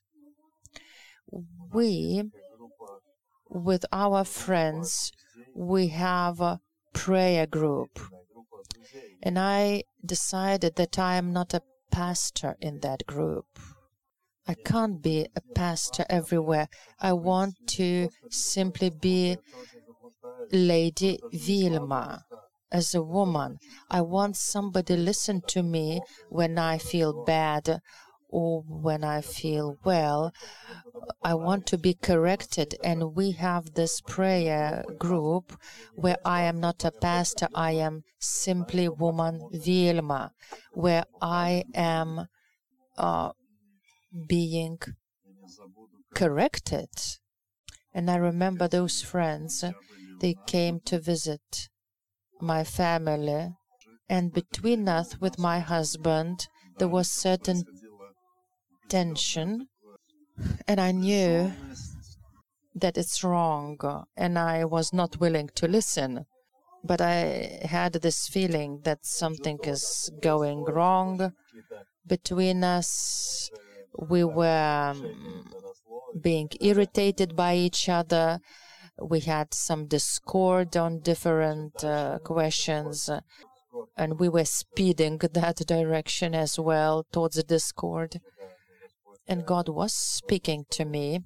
We, 1.74 2.24
with 3.50 3.86
our 3.92 4.24
friends, 4.24 5.12
we 5.54 5.88
have 5.88 6.40
a 6.40 6.62
prayer 6.94 7.46
group. 7.46 8.00
And 9.22 9.38
I 9.38 9.84
decided 10.06 10.76
that 10.76 10.98
I 10.98 11.16
am 11.16 11.34
not 11.34 11.54
a 11.54 11.62
pastor 11.92 12.56
in 12.62 12.80
that 12.80 13.06
group. 13.06 13.46
I 14.48 14.54
can't 14.54 15.02
be 15.02 15.28
a 15.36 15.42
pastor 15.56 16.06
everywhere. 16.10 16.68
I 17.00 17.14
want 17.14 17.56
to 17.78 18.10
simply 18.30 18.92
be 18.92 19.38
Lady 20.52 21.20
Vilma. 21.34 22.24
As 22.72 22.94
a 22.94 23.02
woman, 23.02 23.58
I 23.90 24.02
want 24.02 24.38
somebody 24.38 24.98
listen 24.98 25.42
to 25.48 25.64
me 25.64 26.02
when 26.30 26.60
I 26.60 26.78
feel 26.78 27.24
bad 27.26 27.80
or 28.30 28.64
when 28.68 29.04
I 29.04 29.22
feel 29.22 29.78
well. 29.84 30.32
I 31.24 31.34
want 31.36 31.66
to 31.68 31.78
be 31.78 31.94
corrected, 31.94 32.76
and 32.84 33.16
we 33.16 33.32
have 33.32 33.74
this 33.74 34.02
prayer 34.02 34.84
group 35.00 35.58
where 35.96 36.18
I 36.26 36.42
am 36.44 36.60
not 36.60 36.84
a 36.84 36.92
pastor, 36.92 37.48
I 37.56 37.72
am 37.72 38.04
simply 38.20 38.90
woman 38.90 39.42
Vilma, 39.52 40.32
where 40.74 41.06
I 41.22 41.64
am 41.74 42.28
uh, 42.98 43.32
being 44.28 44.80
corrected. 46.14 46.90
And 47.94 48.10
I 48.10 48.16
remember 48.16 48.68
those 48.68 49.02
friends, 49.02 49.64
they 50.20 50.36
came 50.48 50.80
to 50.86 51.00
visit 51.00 51.70
my 52.42 52.64
family. 52.64 53.50
And 54.10 54.34
between 54.34 54.88
us, 54.88 55.20
with 55.20 55.40
my 55.40 55.60
husband, 55.60 56.48
there 56.78 56.88
was 56.88 57.10
certain 57.10 57.64
tension. 58.90 59.68
And 60.68 60.80
I 60.80 60.92
knew 60.92 61.54
that 62.76 62.98
it's 62.98 63.24
wrong, 63.24 63.80
and 64.18 64.38
I 64.38 64.66
was 64.66 64.92
not 64.92 65.20
willing 65.20 65.50
to 65.56 65.68
listen. 65.68 66.26
But 66.84 67.02
I 67.02 67.60
had 67.64 67.94
this 67.94 68.28
feeling 68.28 68.82
that 68.84 69.06
something 69.06 69.60
is 69.64 70.12
going 70.22 70.66
wrong 70.66 71.34
between 72.06 72.64
us 72.64 73.50
we 73.98 74.24
were 74.24 74.94
um, 74.94 75.46
being 76.20 76.50
irritated 76.60 77.36
by 77.36 77.56
each 77.56 77.90
other. 77.90 78.40
We 79.02 79.20
had 79.22 79.54
some 79.54 79.88
discord 79.88 80.78
on 80.78 81.00
different 81.00 81.84
uh, 81.84 82.20
questions, 82.20 83.10
and 83.98 84.20
we 84.20 84.30
were 84.30 84.46
speeding 84.46 85.18
that 85.18 85.58
direction 85.68 86.34
as 86.34 86.58
well 86.58 87.06
towards 87.12 87.36
the 87.36 87.44
discord. 87.44 88.22
And 89.28 89.46
God 89.46 89.70
was 89.70 89.94
speaking 89.94 90.66
to 90.72 90.86
me. 90.86 91.22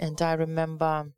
And 0.00 0.20
I 0.20 0.32
remember 0.32 1.12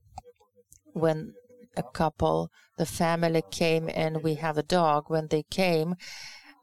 when 0.92 1.34
a 1.76 1.82
couple, 1.82 2.50
the 2.76 2.86
family 2.86 3.42
came 3.50 3.88
and 3.94 4.22
we 4.22 4.34
have 4.34 4.58
a 4.58 4.62
dog. 4.62 5.04
When 5.08 5.28
they 5.28 5.44
came, 5.44 5.94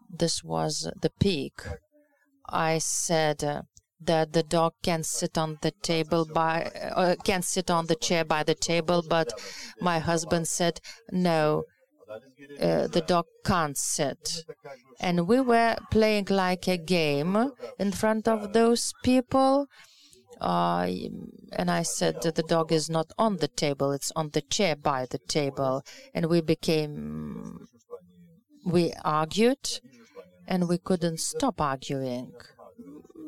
this 0.09 0.43
was 0.43 0.91
the 1.01 1.09
peak. 1.19 1.61
I 2.47 2.77
said, 2.77 3.63
that 4.05 4.33
the 4.33 4.43
dog 4.43 4.73
can 4.83 5.03
sit 5.03 5.37
on 5.37 5.57
the 5.61 5.71
table 5.71 6.25
by 6.25 6.63
uh, 6.95 7.15
can 7.23 7.41
sit 7.41 7.69
on 7.69 7.87
the 7.87 7.95
chair 7.95 8.23
by 8.23 8.43
the 8.43 8.55
table 8.55 9.03
but 9.07 9.31
my 9.81 9.99
husband 9.99 10.47
said 10.47 10.79
no 11.11 11.63
uh, 12.59 12.87
the 12.87 13.03
dog 13.07 13.25
can't 13.45 13.77
sit 13.77 14.45
and 14.99 15.27
we 15.27 15.39
were 15.39 15.75
playing 15.91 16.27
like 16.29 16.67
a 16.67 16.77
game 16.77 17.51
in 17.79 17.91
front 17.91 18.27
of 18.27 18.53
those 18.53 18.93
people 19.03 19.67
uh, 20.41 20.87
and 21.53 21.71
I 21.71 21.83
said 21.83 22.21
that 22.23 22.35
the 22.35 22.43
dog 22.43 22.71
is 22.73 22.89
not 22.89 23.11
on 23.17 23.37
the 23.37 23.47
table, 23.47 23.93
it's 23.93 24.11
on 24.13 24.31
the 24.31 24.41
chair 24.41 24.75
by 24.75 25.05
the 25.09 25.19
table. 25.19 25.83
And 26.13 26.25
we 26.25 26.41
became, 26.41 27.67
we 28.65 28.91
argued, 29.05 29.79
and 30.45 30.67
we 30.67 30.77
couldn't 30.77 31.21
stop 31.21 31.61
arguing 31.61 32.33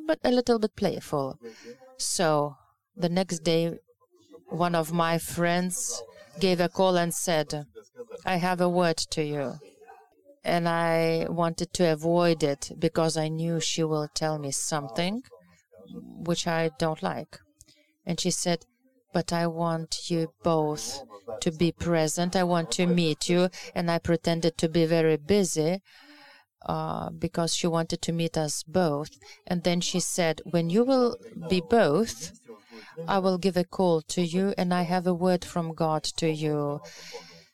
but 0.06 0.20
a 0.24 0.32
little 0.32 0.60
bit 0.60 0.76
playful. 0.76 1.40
So 1.98 2.58
the 2.96 3.10
next 3.10 3.40
day, 3.40 3.80
one 4.50 4.76
of 4.76 4.92
my 4.92 5.18
friends 5.18 6.02
gave 6.40 6.60
a 6.60 6.70
call 6.70 6.98
and 6.98 7.14
said, 7.14 7.66
I 8.26 8.38
have 8.38 8.62
a 8.62 8.70
word 8.70 8.98
to 8.98 9.24
you. 9.24 9.60
And 10.44 10.70
I 10.70 11.26
wanted 11.30 11.74
to 11.74 11.92
avoid 11.92 12.44
it 12.44 12.72
because 12.78 13.18
I 13.18 13.30
knew 13.30 13.60
she 13.60 13.84
will 13.84 14.08
tell 14.14 14.38
me 14.38 14.52
something 14.52 15.24
which 16.28 16.46
I 16.48 16.70
don't 16.78 17.02
like. 17.02 17.40
And 18.06 18.20
she 18.20 18.32
said, 18.32 18.66
But 19.12 19.34
I 19.34 19.48
want 19.48 20.12
you 20.12 20.32
both 20.44 21.02
to 21.42 21.52
be 21.52 21.72
present. 21.72 22.36
I 22.36 22.44
want 22.44 22.72
to 22.74 22.86
meet 22.86 23.28
you. 23.28 23.50
And 23.74 23.90
I 23.90 23.98
pretended 23.98 24.58
to 24.60 24.70
be 24.70 24.86
very 24.86 25.18
busy 25.18 25.82
uh, 26.66 27.10
because 27.12 27.56
she 27.56 27.68
wanted 27.68 28.02
to 28.02 28.12
meet 28.12 28.38
us 28.38 28.64
both. 28.64 29.10
And 29.48 29.64
then 29.64 29.82
she 29.82 30.00
said, 30.00 30.42
When 30.46 30.70
you 30.70 30.84
will 30.84 31.18
be 31.50 31.62
both, 31.62 32.32
I 33.08 33.20
will 33.20 33.38
give 33.38 33.58
a 33.58 33.64
call 33.64 34.02
to 34.02 34.22
you 34.22 34.54
and 34.58 34.74
I 34.74 34.84
have 34.84 35.08
a 35.08 35.14
word 35.14 35.46
from 35.46 35.74
God 35.74 36.04
to 36.18 36.30
you. 36.30 36.82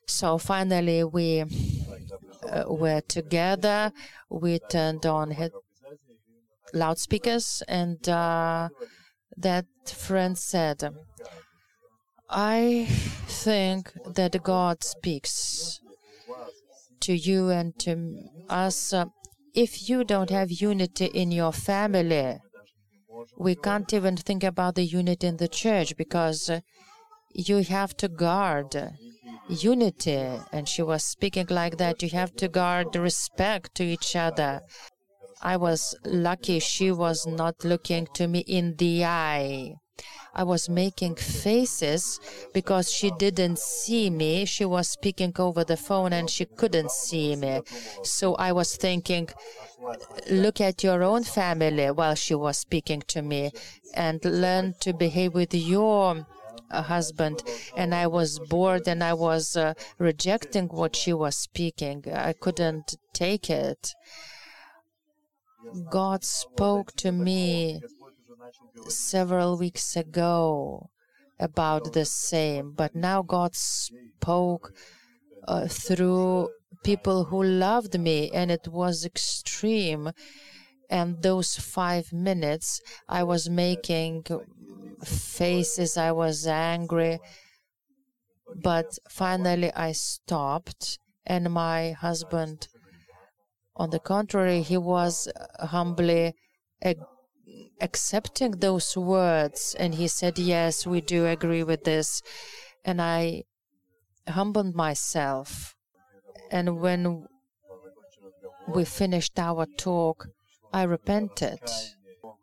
So 0.08 0.38
finally, 0.38 1.04
we 1.04 1.42
uh, 1.42 2.64
were 2.68 3.02
together. 3.02 3.92
We 4.30 4.60
turned 4.60 5.06
on 5.06 5.32
head- 5.32 5.52
loudspeakers, 6.74 7.64
and 7.68 8.08
uh, 8.10 8.70
that 9.38 9.66
friend 9.86 10.38
said, 10.38 10.94
I 12.30 12.88
think 13.28 13.92
that 14.06 14.42
God 14.44 14.84
speaks 14.84 15.80
to 17.02 17.14
you 17.14 17.50
and 17.50 17.78
to 17.80 17.94
us. 18.50 18.94
Uh, 18.94 19.06
if 19.54 19.90
you 19.90 20.04
don't 20.04 20.30
have 20.30 20.52
unity 20.52 21.06
in 21.06 21.32
your 21.32 21.52
family, 21.52 22.38
we 23.38 23.56
can't 23.56 23.94
even 23.94 24.16
think 24.18 24.44
about 24.44 24.76
the 24.76 24.86
unity 24.86 25.28
in 25.28 25.38
the 25.38 25.48
church 25.48 25.96
because 25.98 26.50
uh, 26.50 26.62
you 27.34 27.64
have 27.64 27.96
to 27.98 28.08
guard 28.08 28.76
unity. 29.50 30.40
And 30.52 30.68
she 30.68 30.82
was 30.82 31.04
speaking 31.04 31.48
like 31.50 31.78
that. 31.78 32.02
You 32.02 32.10
have 32.10 32.36
to 32.38 32.48
guard 32.48 32.96
respect 32.96 33.76
to 33.76 33.84
each 33.84 34.16
other. 34.16 34.62
I 35.42 35.58
was 35.58 35.96
lucky 36.06 36.60
she 36.60 36.92
was 36.92 37.26
not 37.26 37.66
looking 37.66 38.08
to 38.14 38.28
me 38.28 38.40
in 38.40 38.76
the 38.78 39.06
eye. 39.06 39.74
I 40.34 40.44
was 40.44 40.70
making 40.70 41.16
faces 41.16 42.20
because 42.54 42.92
she 42.92 43.12
didn't 43.12 43.60
see 43.60 44.10
me. 44.10 44.46
She 44.46 44.66
was 44.66 44.90
speaking 44.90 45.34
over 45.38 45.64
the 45.64 45.78
phone 45.78 46.14
and 46.14 46.30
she 46.30 46.46
couldn't 46.46 46.92
see 46.92 47.36
me. 47.36 47.62
So 48.04 48.36
I 48.36 48.52
was 48.52 48.76
thinking, 48.78 49.30
look 50.30 50.62
at 50.62 50.84
your 50.84 51.04
own 51.04 51.24
family 51.24 51.90
while 51.92 52.16
she 52.16 52.36
was 52.36 52.58
speaking 52.58 53.02
to 53.08 53.22
me 53.22 53.52
and 53.94 54.24
learn 54.24 54.76
to 54.80 54.94
behave 54.94 55.34
with 55.34 55.54
your 55.54 56.26
uh, 56.70 56.82
husband 56.82 57.44
and 57.76 57.94
i 57.94 58.08
was 58.08 58.40
bored 58.40 58.88
and 58.88 59.04
i 59.04 59.14
was 59.14 59.58
uh, 59.58 59.74
rejecting 59.98 60.68
what 60.68 60.96
she 60.96 61.12
was 61.12 61.36
speaking 61.36 62.04
i 62.14 62.32
couldn't 62.32 62.96
take 63.14 63.50
it 63.50 63.94
god 65.90 66.24
spoke 66.24 66.96
to 66.96 67.12
me 67.12 67.82
several 68.88 69.58
weeks 69.58 69.96
ago 69.96 70.90
about 71.40 71.94
the 71.94 72.06
same, 72.06 72.74
but 72.74 72.96
now 72.96 73.22
God 73.22 73.56
spoke 73.56 74.74
uh, 75.48 75.68
through 75.68 76.50
people 76.84 77.26
who 77.26 77.44
loved 77.44 78.00
me, 78.00 78.30
and 78.32 78.52
it 78.52 78.68
was 78.68 79.06
extreme. 79.06 80.12
And 80.90 81.22
those 81.24 81.56
five 81.56 82.12
minutes, 82.12 82.82
I 83.08 83.24
was 83.24 83.50
making 83.50 84.26
faces, 85.06 85.98
I 85.98 86.12
was 86.12 86.46
angry, 86.46 87.20
but 88.62 88.98
finally 89.10 89.72
I 89.74 89.94
stopped, 89.94 91.00
and 91.26 91.52
my 91.52 91.92
husband, 91.92 92.68
on 93.76 93.90
the 93.90 94.00
contrary, 94.00 94.62
he 94.62 94.78
was 94.78 95.32
humbly 95.60 96.34
accepting 97.82 98.52
those 98.52 98.96
words. 98.96 99.76
And 99.78 99.96
he 99.96 100.08
said, 100.08 100.40
Yes, 100.40 100.86
we 100.88 101.02
do 101.02 101.26
agree 101.28 101.64
with 101.64 101.84
this. 101.84 102.22
And 102.86 103.02
I 103.02 103.44
humbled 104.28 104.76
myself. 104.76 105.76
And 106.52 106.80
when 106.80 107.28
we 108.68 108.86
finished 108.86 109.38
our 109.40 109.66
talk, 109.78 110.28
I 110.74 110.84
repented. 110.84 111.60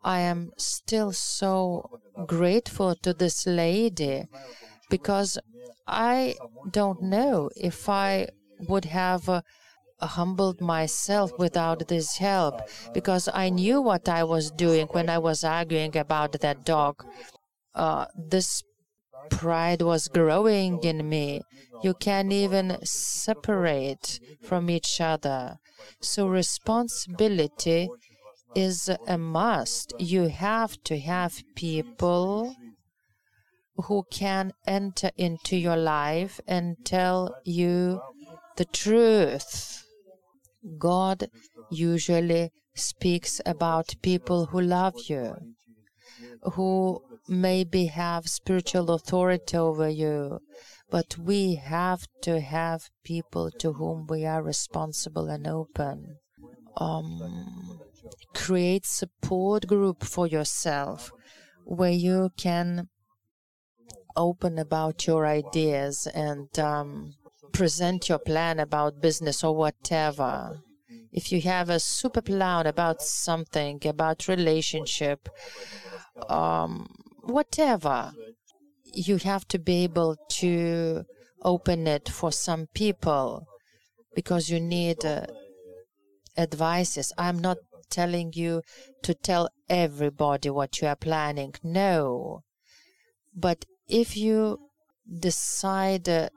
I 0.04 0.20
am 0.20 0.52
still 0.56 1.12
so 1.12 2.00
grateful 2.26 2.94
to 2.96 3.12
this 3.14 3.46
lady 3.46 4.26
because 4.90 5.38
I 5.86 6.34
don't 6.70 7.02
know 7.02 7.50
if 7.56 7.88
I 7.88 8.28
would 8.68 8.86
have 8.86 9.28
uh, 9.28 9.42
humbled 10.00 10.60
myself 10.60 11.32
without 11.38 11.88
this 11.88 12.16
help 12.16 12.60
because 12.92 13.28
I 13.32 13.48
knew 13.50 13.80
what 13.82 14.08
I 14.08 14.24
was 14.24 14.50
doing 14.50 14.86
when 14.88 15.08
I 15.08 15.18
was 15.18 15.44
arguing 15.44 15.96
about 15.96 16.32
that 16.40 16.64
dog. 16.64 17.04
Uh, 17.74 18.06
this 18.16 18.62
pride 19.30 19.82
was 19.82 20.08
growing 20.08 20.82
in 20.82 21.08
me. 21.08 21.42
You 21.82 21.94
can't 21.94 22.32
even 22.32 22.78
separate 22.84 24.20
from 24.42 24.70
each 24.70 25.00
other. 25.00 25.58
So, 26.00 26.26
responsibility 26.26 27.88
is 28.54 28.90
a 29.06 29.18
must. 29.18 29.92
You 29.98 30.28
have 30.28 30.82
to 30.84 30.98
have 30.98 31.42
people 31.54 32.56
who 33.84 34.04
can 34.10 34.52
enter 34.66 35.10
into 35.16 35.56
your 35.56 35.76
life 35.76 36.40
and 36.46 36.76
tell 36.84 37.36
you 37.44 38.00
the 38.56 38.64
truth. 38.64 39.84
God 40.78 41.28
usually 41.70 42.50
speaks 42.74 43.40
about 43.46 43.94
people 44.02 44.46
who 44.46 44.60
love 44.60 44.94
you, 45.08 45.34
who 46.54 47.02
maybe 47.28 47.86
have 47.86 48.26
spiritual 48.28 48.90
authority 48.90 49.56
over 49.56 49.88
you, 49.88 50.40
but 50.90 51.18
we 51.18 51.56
have 51.56 52.06
to 52.22 52.40
have 52.40 52.88
people 53.04 53.50
to 53.58 53.74
whom 53.74 54.06
we 54.08 54.24
are 54.24 54.42
responsible 54.42 55.28
and 55.28 55.46
open. 55.46 56.16
Um, 56.76 57.80
create 58.34 58.86
support 58.86 59.66
group 59.66 60.04
for 60.04 60.26
yourself 60.26 61.10
where 61.64 61.90
you 61.90 62.30
can 62.38 62.88
open 64.16 64.58
about 64.58 65.06
your 65.06 65.26
ideas 65.26 66.06
and 66.14 66.58
um, 66.58 67.12
present 67.52 68.08
your 68.08 68.18
plan 68.18 68.58
about 68.60 69.00
business 69.00 69.42
or 69.44 69.54
whatever. 69.54 70.60
If 71.12 71.32
you 71.32 71.40
have 71.42 71.70
a 71.70 71.80
super 71.80 72.20
plan 72.20 72.66
about 72.66 73.02
something 73.02 73.80
about 73.86 74.28
relationship 74.28 75.28
um, 76.28 76.86
whatever 77.22 78.12
you 78.92 79.18
have 79.18 79.46
to 79.48 79.58
be 79.58 79.84
able 79.84 80.16
to 80.28 81.04
open 81.42 81.86
it 81.86 82.08
for 82.08 82.32
some 82.32 82.66
people 82.74 83.46
because 84.14 84.48
you 84.50 84.58
need 84.58 85.04
uh, 85.04 85.26
advices. 86.36 87.12
I'm 87.18 87.38
not 87.38 87.58
telling 87.90 88.32
you 88.34 88.62
to 89.02 89.14
tell 89.14 89.48
everybody 89.68 90.50
what 90.50 90.80
you 90.80 90.88
are 90.88 90.96
planning 90.96 91.54
no. 91.62 92.42
But 93.34 93.64
if 93.88 94.16
you 94.16 94.58
decide 95.20 96.08
uh, 96.08 96.28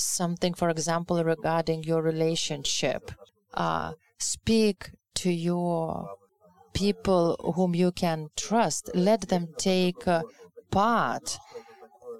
something, 0.00 0.54
for 0.54 0.68
example, 0.70 1.22
regarding 1.22 1.82
your 1.84 2.02
relationship, 2.02 3.10
uh, 3.54 3.92
speak 4.18 4.90
to 5.14 5.30
your 5.30 6.10
people 6.72 7.52
whom 7.56 7.74
you 7.74 7.90
can 7.92 8.28
trust. 8.36 8.90
Let 8.94 9.28
them 9.28 9.48
take 9.58 10.06
uh, 10.06 10.22
part. 10.70 11.38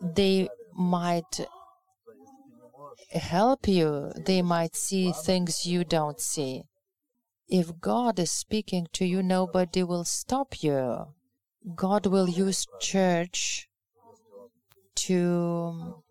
They 0.03 0.49
might 0.75 1.47
help 3.13 3.67
you, 3.67 4.13
they 4.17 4.43
might 4.43 4.77
see 4.77 5.13
things 5.13 5.67
you 5.67 5.85
don't 5.85 6.21
see. 6.21 6.63
If 7.49 7.81
God 7.81 8.19
is 8.19 8.31
speaking 8.31 8.87
to 8.93 9.07
you, 9.07 9.23
nobody 9.23 9.83
will 9.83 10.05
stop 10.05 10.63
you. 10.63 11.07
God 11.75 12.07
will 12.07 12.29
use 12.29 12.67
church 12.81 13.69
to 14.95 16.03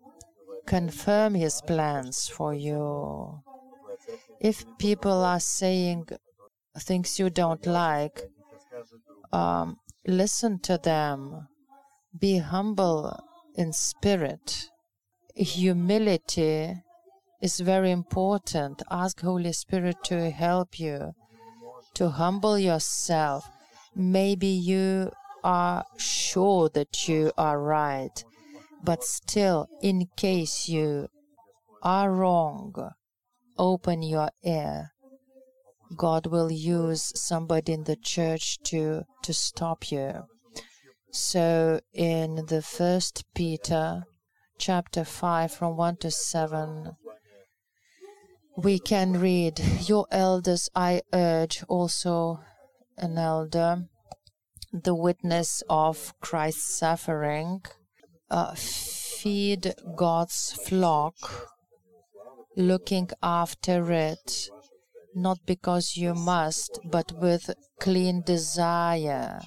confirm 0.68 1.34
his 1.34 1.62
plans 1.62 2.28
for 2.28 2.52
you. 2.52 3.42
If 4.38 4.66
people 4.78 5.24
are 5.24 5.40
saying 5.40 6.08
things 6.78 7.18
you 7.18 7.30
don't 7.30 7.64
like, 7.66 8.20
um, 9.32 9.78
listen 10.06 10.58
to 10.60 10.76
them. 10.76 11.48
Be 12.20 12.36
humble 12.36 13.18
in 13.54 13.72
spirit. 13.72 14.68
Humility 15.34 16.82
is 17.40 17.60
very 17.60 17.90
important. 17.90 18.82
Ask 18.90 19.22
Holy 19.22 19.54
Spirit 19.54 19.96
to 20.04 20.30
help 20.30 20.78
you 20.78 21.14
to 21.94 22.10
humble 22.10 22.58
yourself. 22.58 23.48
Maybe 23.94 24.48
you 24.48 25.12
are 25.42 25.86
sure 25.96 26.68
that 26.74 27.08
you 27.08 27.32
are 27.38 27.58
right 27.58 28.24
but 28.82 29.04
still, 29.04 29.68
in 29.82 30.08
case 30.16 30.68
you 30.68 31.08
are 31.82 32.10
wrong, 32.10 32.74
open 33.56 34.02
your 34.02 34.30
ear. 34.44 34.92
God 35.96 36.26
will 36.26 36.50
use 36.50 37.12
somebody 37.14 37.72
in 37.72 37.84
the 37.84 37.96
church 37.96 38.58
to, 38.64 39.04
to 39.22 39.32
stop 39.32 39.90
you. 39.90 40.24
So 41.10 41.80
in 41.94 42.46
the 42.46 42.62
first 42.62 43.24
Peter 43.34 44.04
chapter 44.58 45.04
5 45.04 45.52
from 45.52 45.76
1 45.76 45.96
to 45.98 46.10
7 46.10 46.96
we 48.56 48.78
can 48.80 49.12
read 49.20 49.60
your 49.86 50.04
elders 50.10 50.68
I 50.74 51.02
urge 51.12 51.62
also 51.68 52.40
an 52.96 53.16
elder 53.16 53.84
the 54.72 54.96
witness 54.96 55.62
of 55.70 56.12
Christ's 56.20 56.76
suffering 56.76 57.62
uh, 58.30 58.54
feed 58.54 59.74
God's 59.96 60.52
flock, 60.52 61.14
looking 62.56 63.08
after 63.22 63.90
it, 63.92 64.48
not 65.14 65.38
because 65.46 65.96
you 65.96 66.14
must, 66.14 66.78
but 66.84 67.12
with 67.12 67.50
clean 67.80 68.22
desire. 68.22 69.40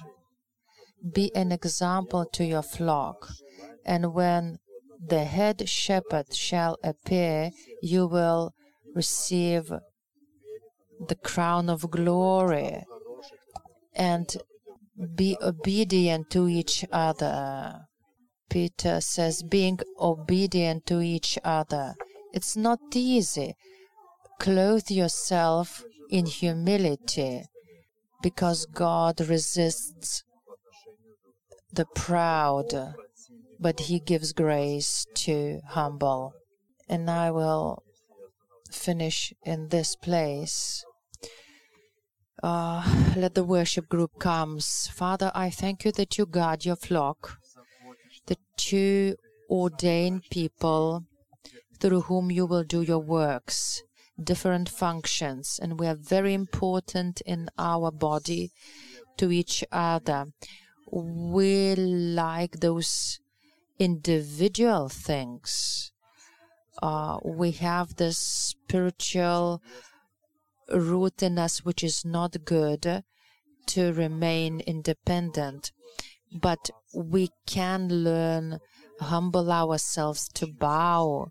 Be 1.14 1.34
an 1.34 1.52
example 1.52 2.26
to 2.32 2.44
your 2.44 2.62
flock, 2.62 3.28
and 3.84 4.14
when 4.14 4.58
the 5.04 5.24
head 5.24 5.68
shepherd 5.68 6.34
shall 6.34 6.78
appear, 6.84 7.50
you 7.82 8.06
will 8.06 8.54
receive 8.94 9.72
the 11.08 11.16
crown 11.16 11.68
of 11.68 11.90
glory 11.90 12.84
and 13.94 14.36
be 15.14 15.36
obedient 15.40 16.30
to 16.30 16.48
each 16.48 16.84
other. 16.92 17.88
Peter 18.52 19.00
says, 19.00 19.42
being 19.42 19.78
obedient 19.98 20.84
to 20.84 21.00
each 21.00 21.38
other. 21.42 21.94
It's 22.34 22.54
not 22.54 22.80
easy. 22.94 23.54
Clothe 24.38 24.90
yourself 24.90 25.82
in 26.10 26.26
humility 26.26 27.44
because 28.20 28.66
God 28.66 29.22
resists 29.26 30.22
the 31.72 31.86
proud, 31.94 32.94
but 33.58 33.80
He 33.80 33.98
gives 34.00 34.34
grace 34.34 35.06
to 35.24 35.60
humble. 35.68 36.34
And 36.90 37.08
I 37.08 37.30
will 37.30 37.82
finish 38.70 39.32
in 39.46 39.68
this 39.68 39.96
place. 39.96 40.84
Uh, 42.42 42.82
let 43.16 43.34
the 43.34 43.44
worship 43.44 43.88
group 43.88 44.18
comes. 44.18 44.90
Father, 44.92 45.32
I 45.34 45.48
thank 45.48 45.86
you 45.86 45.92
that 45.92 46.18
you 46.18 46.26
guard 46.26 46.66
your 46.66 46.76
flock 46.76 47.38
to 48.56 49.16
ordained 49.50 50.22
people 50.30 51.04
through 51.78 52.02
whom 52.02 52.30
you 52.30 52.46
will 52.46 52.64
do 52.64 52.80
your 52.82 52.98
works, 52.98 53.82
different 54.22 54.68
functions, 54.68 55.58
and 55.60 55.80
we 55.80 55.86
are 55.86 55.96
very 55.96 56.32
important 56.32 57.20
in 57.22 57.48
our 57.58 57.90
body 57.90 58.50
to 59.16 59.30
each 59.30 59.64
other. 59.72 60.26
We 60.90 61.74
like 61.74 62.60
those 62.60 63.18
individual 63.78 64.88
things. 64.88 65.90
Uh, 66.82 67.18
we 67.24 67.50
have 67.52 67.96
this 67.96 68.18
spiritual 68.18 69.60
root 70.72 71.22
in 71.22 71.38
us 71.38 71.64
which 71.64 71.82
is 71.82 72.04
not 72.04 72.44
good 72.44 73.04
to 73.66 73.92
remain 73.92 74.60
independent 74.60 75.72
but 76.40 76.70
we 76.94 77.30
can 77.46 77.88
learn 77.88 78.58
humble 79.00 79.50
ourselves 79.50 80.28
to 80.34 80.46
bow. 80.46 81.30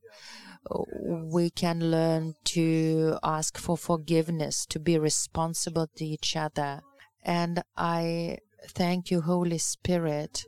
We 0.99 1.49
can 1.49 1.91
learn 1.91 2.35
to 2.45 3.17
ask 3.23 3.57
for 3.57 3.77
forgiveness 3.77 4.65
to 4.67 4.79
be 4.79 4.97
responsible 4.97 5.87
to 5.95 6.05
each 6.05 6.35
other. 6.35 6.81
And 7.23 7.63
i 7.77 8.37
thank 8.69 9.09
you 9.09 9.21
holy 9.21 9.57
spirit 9.57 10.45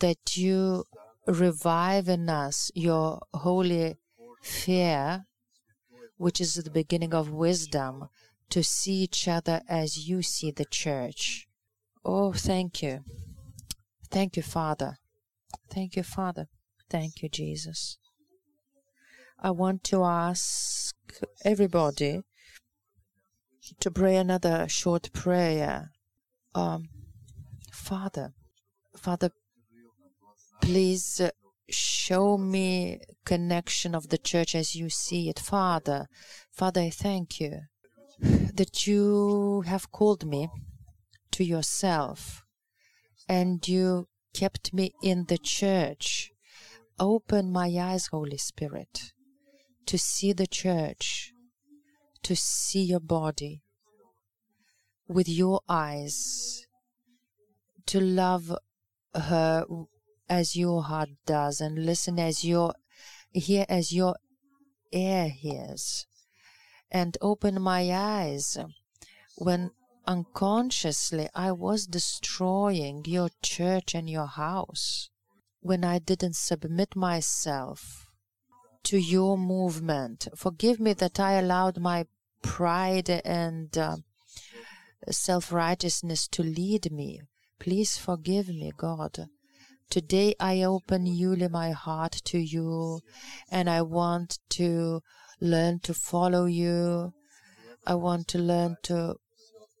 that 0.00 0.36
you 0.36 0.84
revive 1.26 2.08
in 2.08 2.28
us 2.28 2.70
your 2.74 3.20
holy 3.34 3.96
fear 4.42 5.24
which 6.16 6.40
is 6.40 6.54
the 6.54 6.70
beginning 6.70 7.12
of 7.12 7.30
wisdom 7.30 8.08
to 8.48 8.62
see 8.62 9.02
each 9.02 9.26
other 9.26 9.60
as 9.68 10.08
you 10.08 10.22
see 10.22 10.50
the 10.50 10.64
church. 10.64 11.46
Oh 12.04 12.32
thank 12.32 12.82
you 12.82 13.00
Thank 14.10 14.36
you, 14.36 14.42
Father. 14.42 14.98
Thank 15.70 15.96
you, 15.96 16.02
Father. 16.02 16.46
Thank 16.88 17.22
you, 17.22 17.28
Jesus. 17.28 17.98
I 19.38 19.50
want 19.50 19.84
to 19.84 20.04
ask 20.04 20.94
everybody 21.44 22.22
to 23.80 23.90
pray 23.90 24.16
another 24.16 24.66
short 24.68 25.12
prayer. 25.12 25.90
Um, 26.54 26.88
Father, 27.72 28.32
Father, 28.96 29.30
please 30.62 31.20
uh, 31.20 31.30
show 31.68 32.38
me 32.38 33.00
connection 33.24 33.94
of 33.94 34.08
the 34.08 34.18
church 34.18 34.54
as 34.54 34.74
you 34.74 34.88
see 34.88 35.28
it. 35.28 35.38
Father, 35.38 36.06
Father, 36.50 36.80
I 36.82 36.90
thank 36.90 37.40
you 37.40 37.60
that 38.20 38.86
you 38.86 39.62
have 39.66 39.92
called 39.92 40.24
me 40.24 40.48
to 41.32 41.44
yourself 41.44 42.45
and 43.28 43.66
you 43.66 44.08
kept 44.34 44.72
me 44.72 44.92
in 45.02 45.24
the 45.26 45.38
church. 45.38 46.32
Open 46.98 47.52
my 47.52 47.68
eyes, 47.78 48.06
Holy 48.06 48.38
Spirit, 48.38 49.12
to 49.86 49.98
see 49.98 50.32
the 50.32 50.46
church, 50.46 51.32
to 52.22 52.34
see 52.34 52.82
your 52.82 53.00
body 53.00 53.62
with 55.08 55.28
your 55.28 55.60
eyes, 55.68 56.66
to 57.86 58.00
love 58.00 58.56
her 59.14 59.64
as 60.28 60.56
your 60.56 60.82
heart 60.82 61.10
does 61.24 61.60
and 61.60 61.86
listen 61.86 62.18
as 62.18 62.44
your 62.44 62.74
hear 63.32 63.64
as 63.68 63.92
your 63.92 64.16
ear 64.92 65.28
hears 65.28 66.06
and 66.90 67.16
open 67.20 67.60
my 67.60 67.90
eyes 67.92 68.56
when 69.36 69.70
unconsciously 70.06 71.28
I 71.34 71.52
was 71.52 71.86
destroying 71.86 73.04
your 73.06 73.30
church 73.42 73.94
and 73.94 74.08
your 74.08 74.26
house 74.26 75.10
when 75.60 75.84
I 75.84 75.98
didn't 75.98 76.36
submit 76.36 76.94
myself 76.94 78.06
to 78.84 78.98
your 78.98 79.36
movement. 79.36 80.28
Forgive 80.36 80.78
me 80.78 80.92
that 80.94 81.18
I 81.18 81.32
allowed 81.32 81.78
my 81.78 82.06
pride 82.42 83.10
and 83.10 83.76
uh, 83.76 83.96
self 85.10 85.52
righteousness 85.52 86.28
to 86.28 86.42
lead 86.42 86.92
me. 86.92 87.20
Please 87.58 87.96
forgive 87.96 88.48
me, 88.48 88.72
God. 88.76 89.26
Today 89.90 90.34
I 90.38 90.62
open 90.62 91.06
Yuli 91.06 91.50
my 91.50 91.70
heart 91.70 92.12
to 92.26 92.38
you 92.38 93.00
and 93.50 93.70
I 93.70 93.82
want 93.82 94.38
to 94.50 95.00
learn 95.40 95.80
to 95.80 95.94
follow 95.94 96.46
you. 96.46 97.12
I 97.86 97.94
want 97.94 98.28
to 98.28 98.38
learn 98.38 98.76
to 98.84 99.16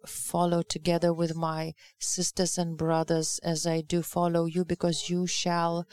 follow 0.06 0.62
together 0.62 1.12
with 1.12 1.36
my 1.36 1.74
sisters 1.98 2.58
and 2.58 2.76
brothers 2.76 3.40
as 3.42 3.66
I 3.66 3.80
do 3.80 4.02
follow 4.02 4.46
you 4.46 4.64
because 4.64 5.10
you 5.10 5.26
shall 5.26 5.86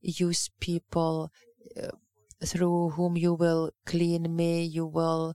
use 0.00 0.50
people 0.60 1.30
uh, 1.80 1.88
through 2.44 2.90
whom 2.90 3.16
you 3.16 3.34
will 3.34 3.70
clean 3.86 4.34
me, 4.34 4.62
you 4.62 4.86
will 4.86 5.34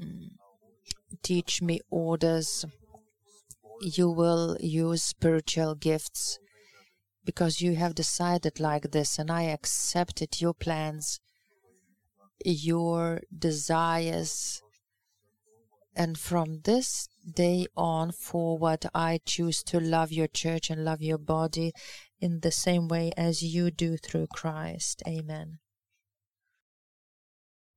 mm, 0.00 0.30
teach 1.22 1.60
me 1.62 1.80
orders, 1.90 2.64
you 3.80 4.10
will 4.10 4.56
use 4.60 5.02
spiritual 5.02 5.74
gifts 5.74 6.38
because 7.24 7.60
you 7.60 7.74
have 7.76 7.94
decided 7.94 8.58
like 8.58 8.90
this 8.90 9.18
and 9.18 9.30
I 9.30 9.42
accepted 9.42 10.40
your 10.40 10.54
plans, 10.54 11.20
your 12.44 13.20
desires. 13.36 14.62
And 15.94 16.18
from 16.18 16.60
this 16.64 17.08
day 17.30 17.66
on 17.76 18.12
forward, 18.12 18.86
I 18.94 19.20
choose 19.24 19.62
to 19.64 19.80
love 19.80 20.12
your 20.12 20.28
church 20.28 20.70
and 20.70 20.84
love 20.84 21.02
your 21.02 21.18
body 21.18 21.72
in 22.20 22.40
the 22.40 22.52
same 22.52 22.88
way 22.88 23.12
as 23.16 23.42
you 23.42 23.70
do 23.70 23.96
through 23.96 24.28
Christ. 24.28 25.02
Amen. 25.06 25.58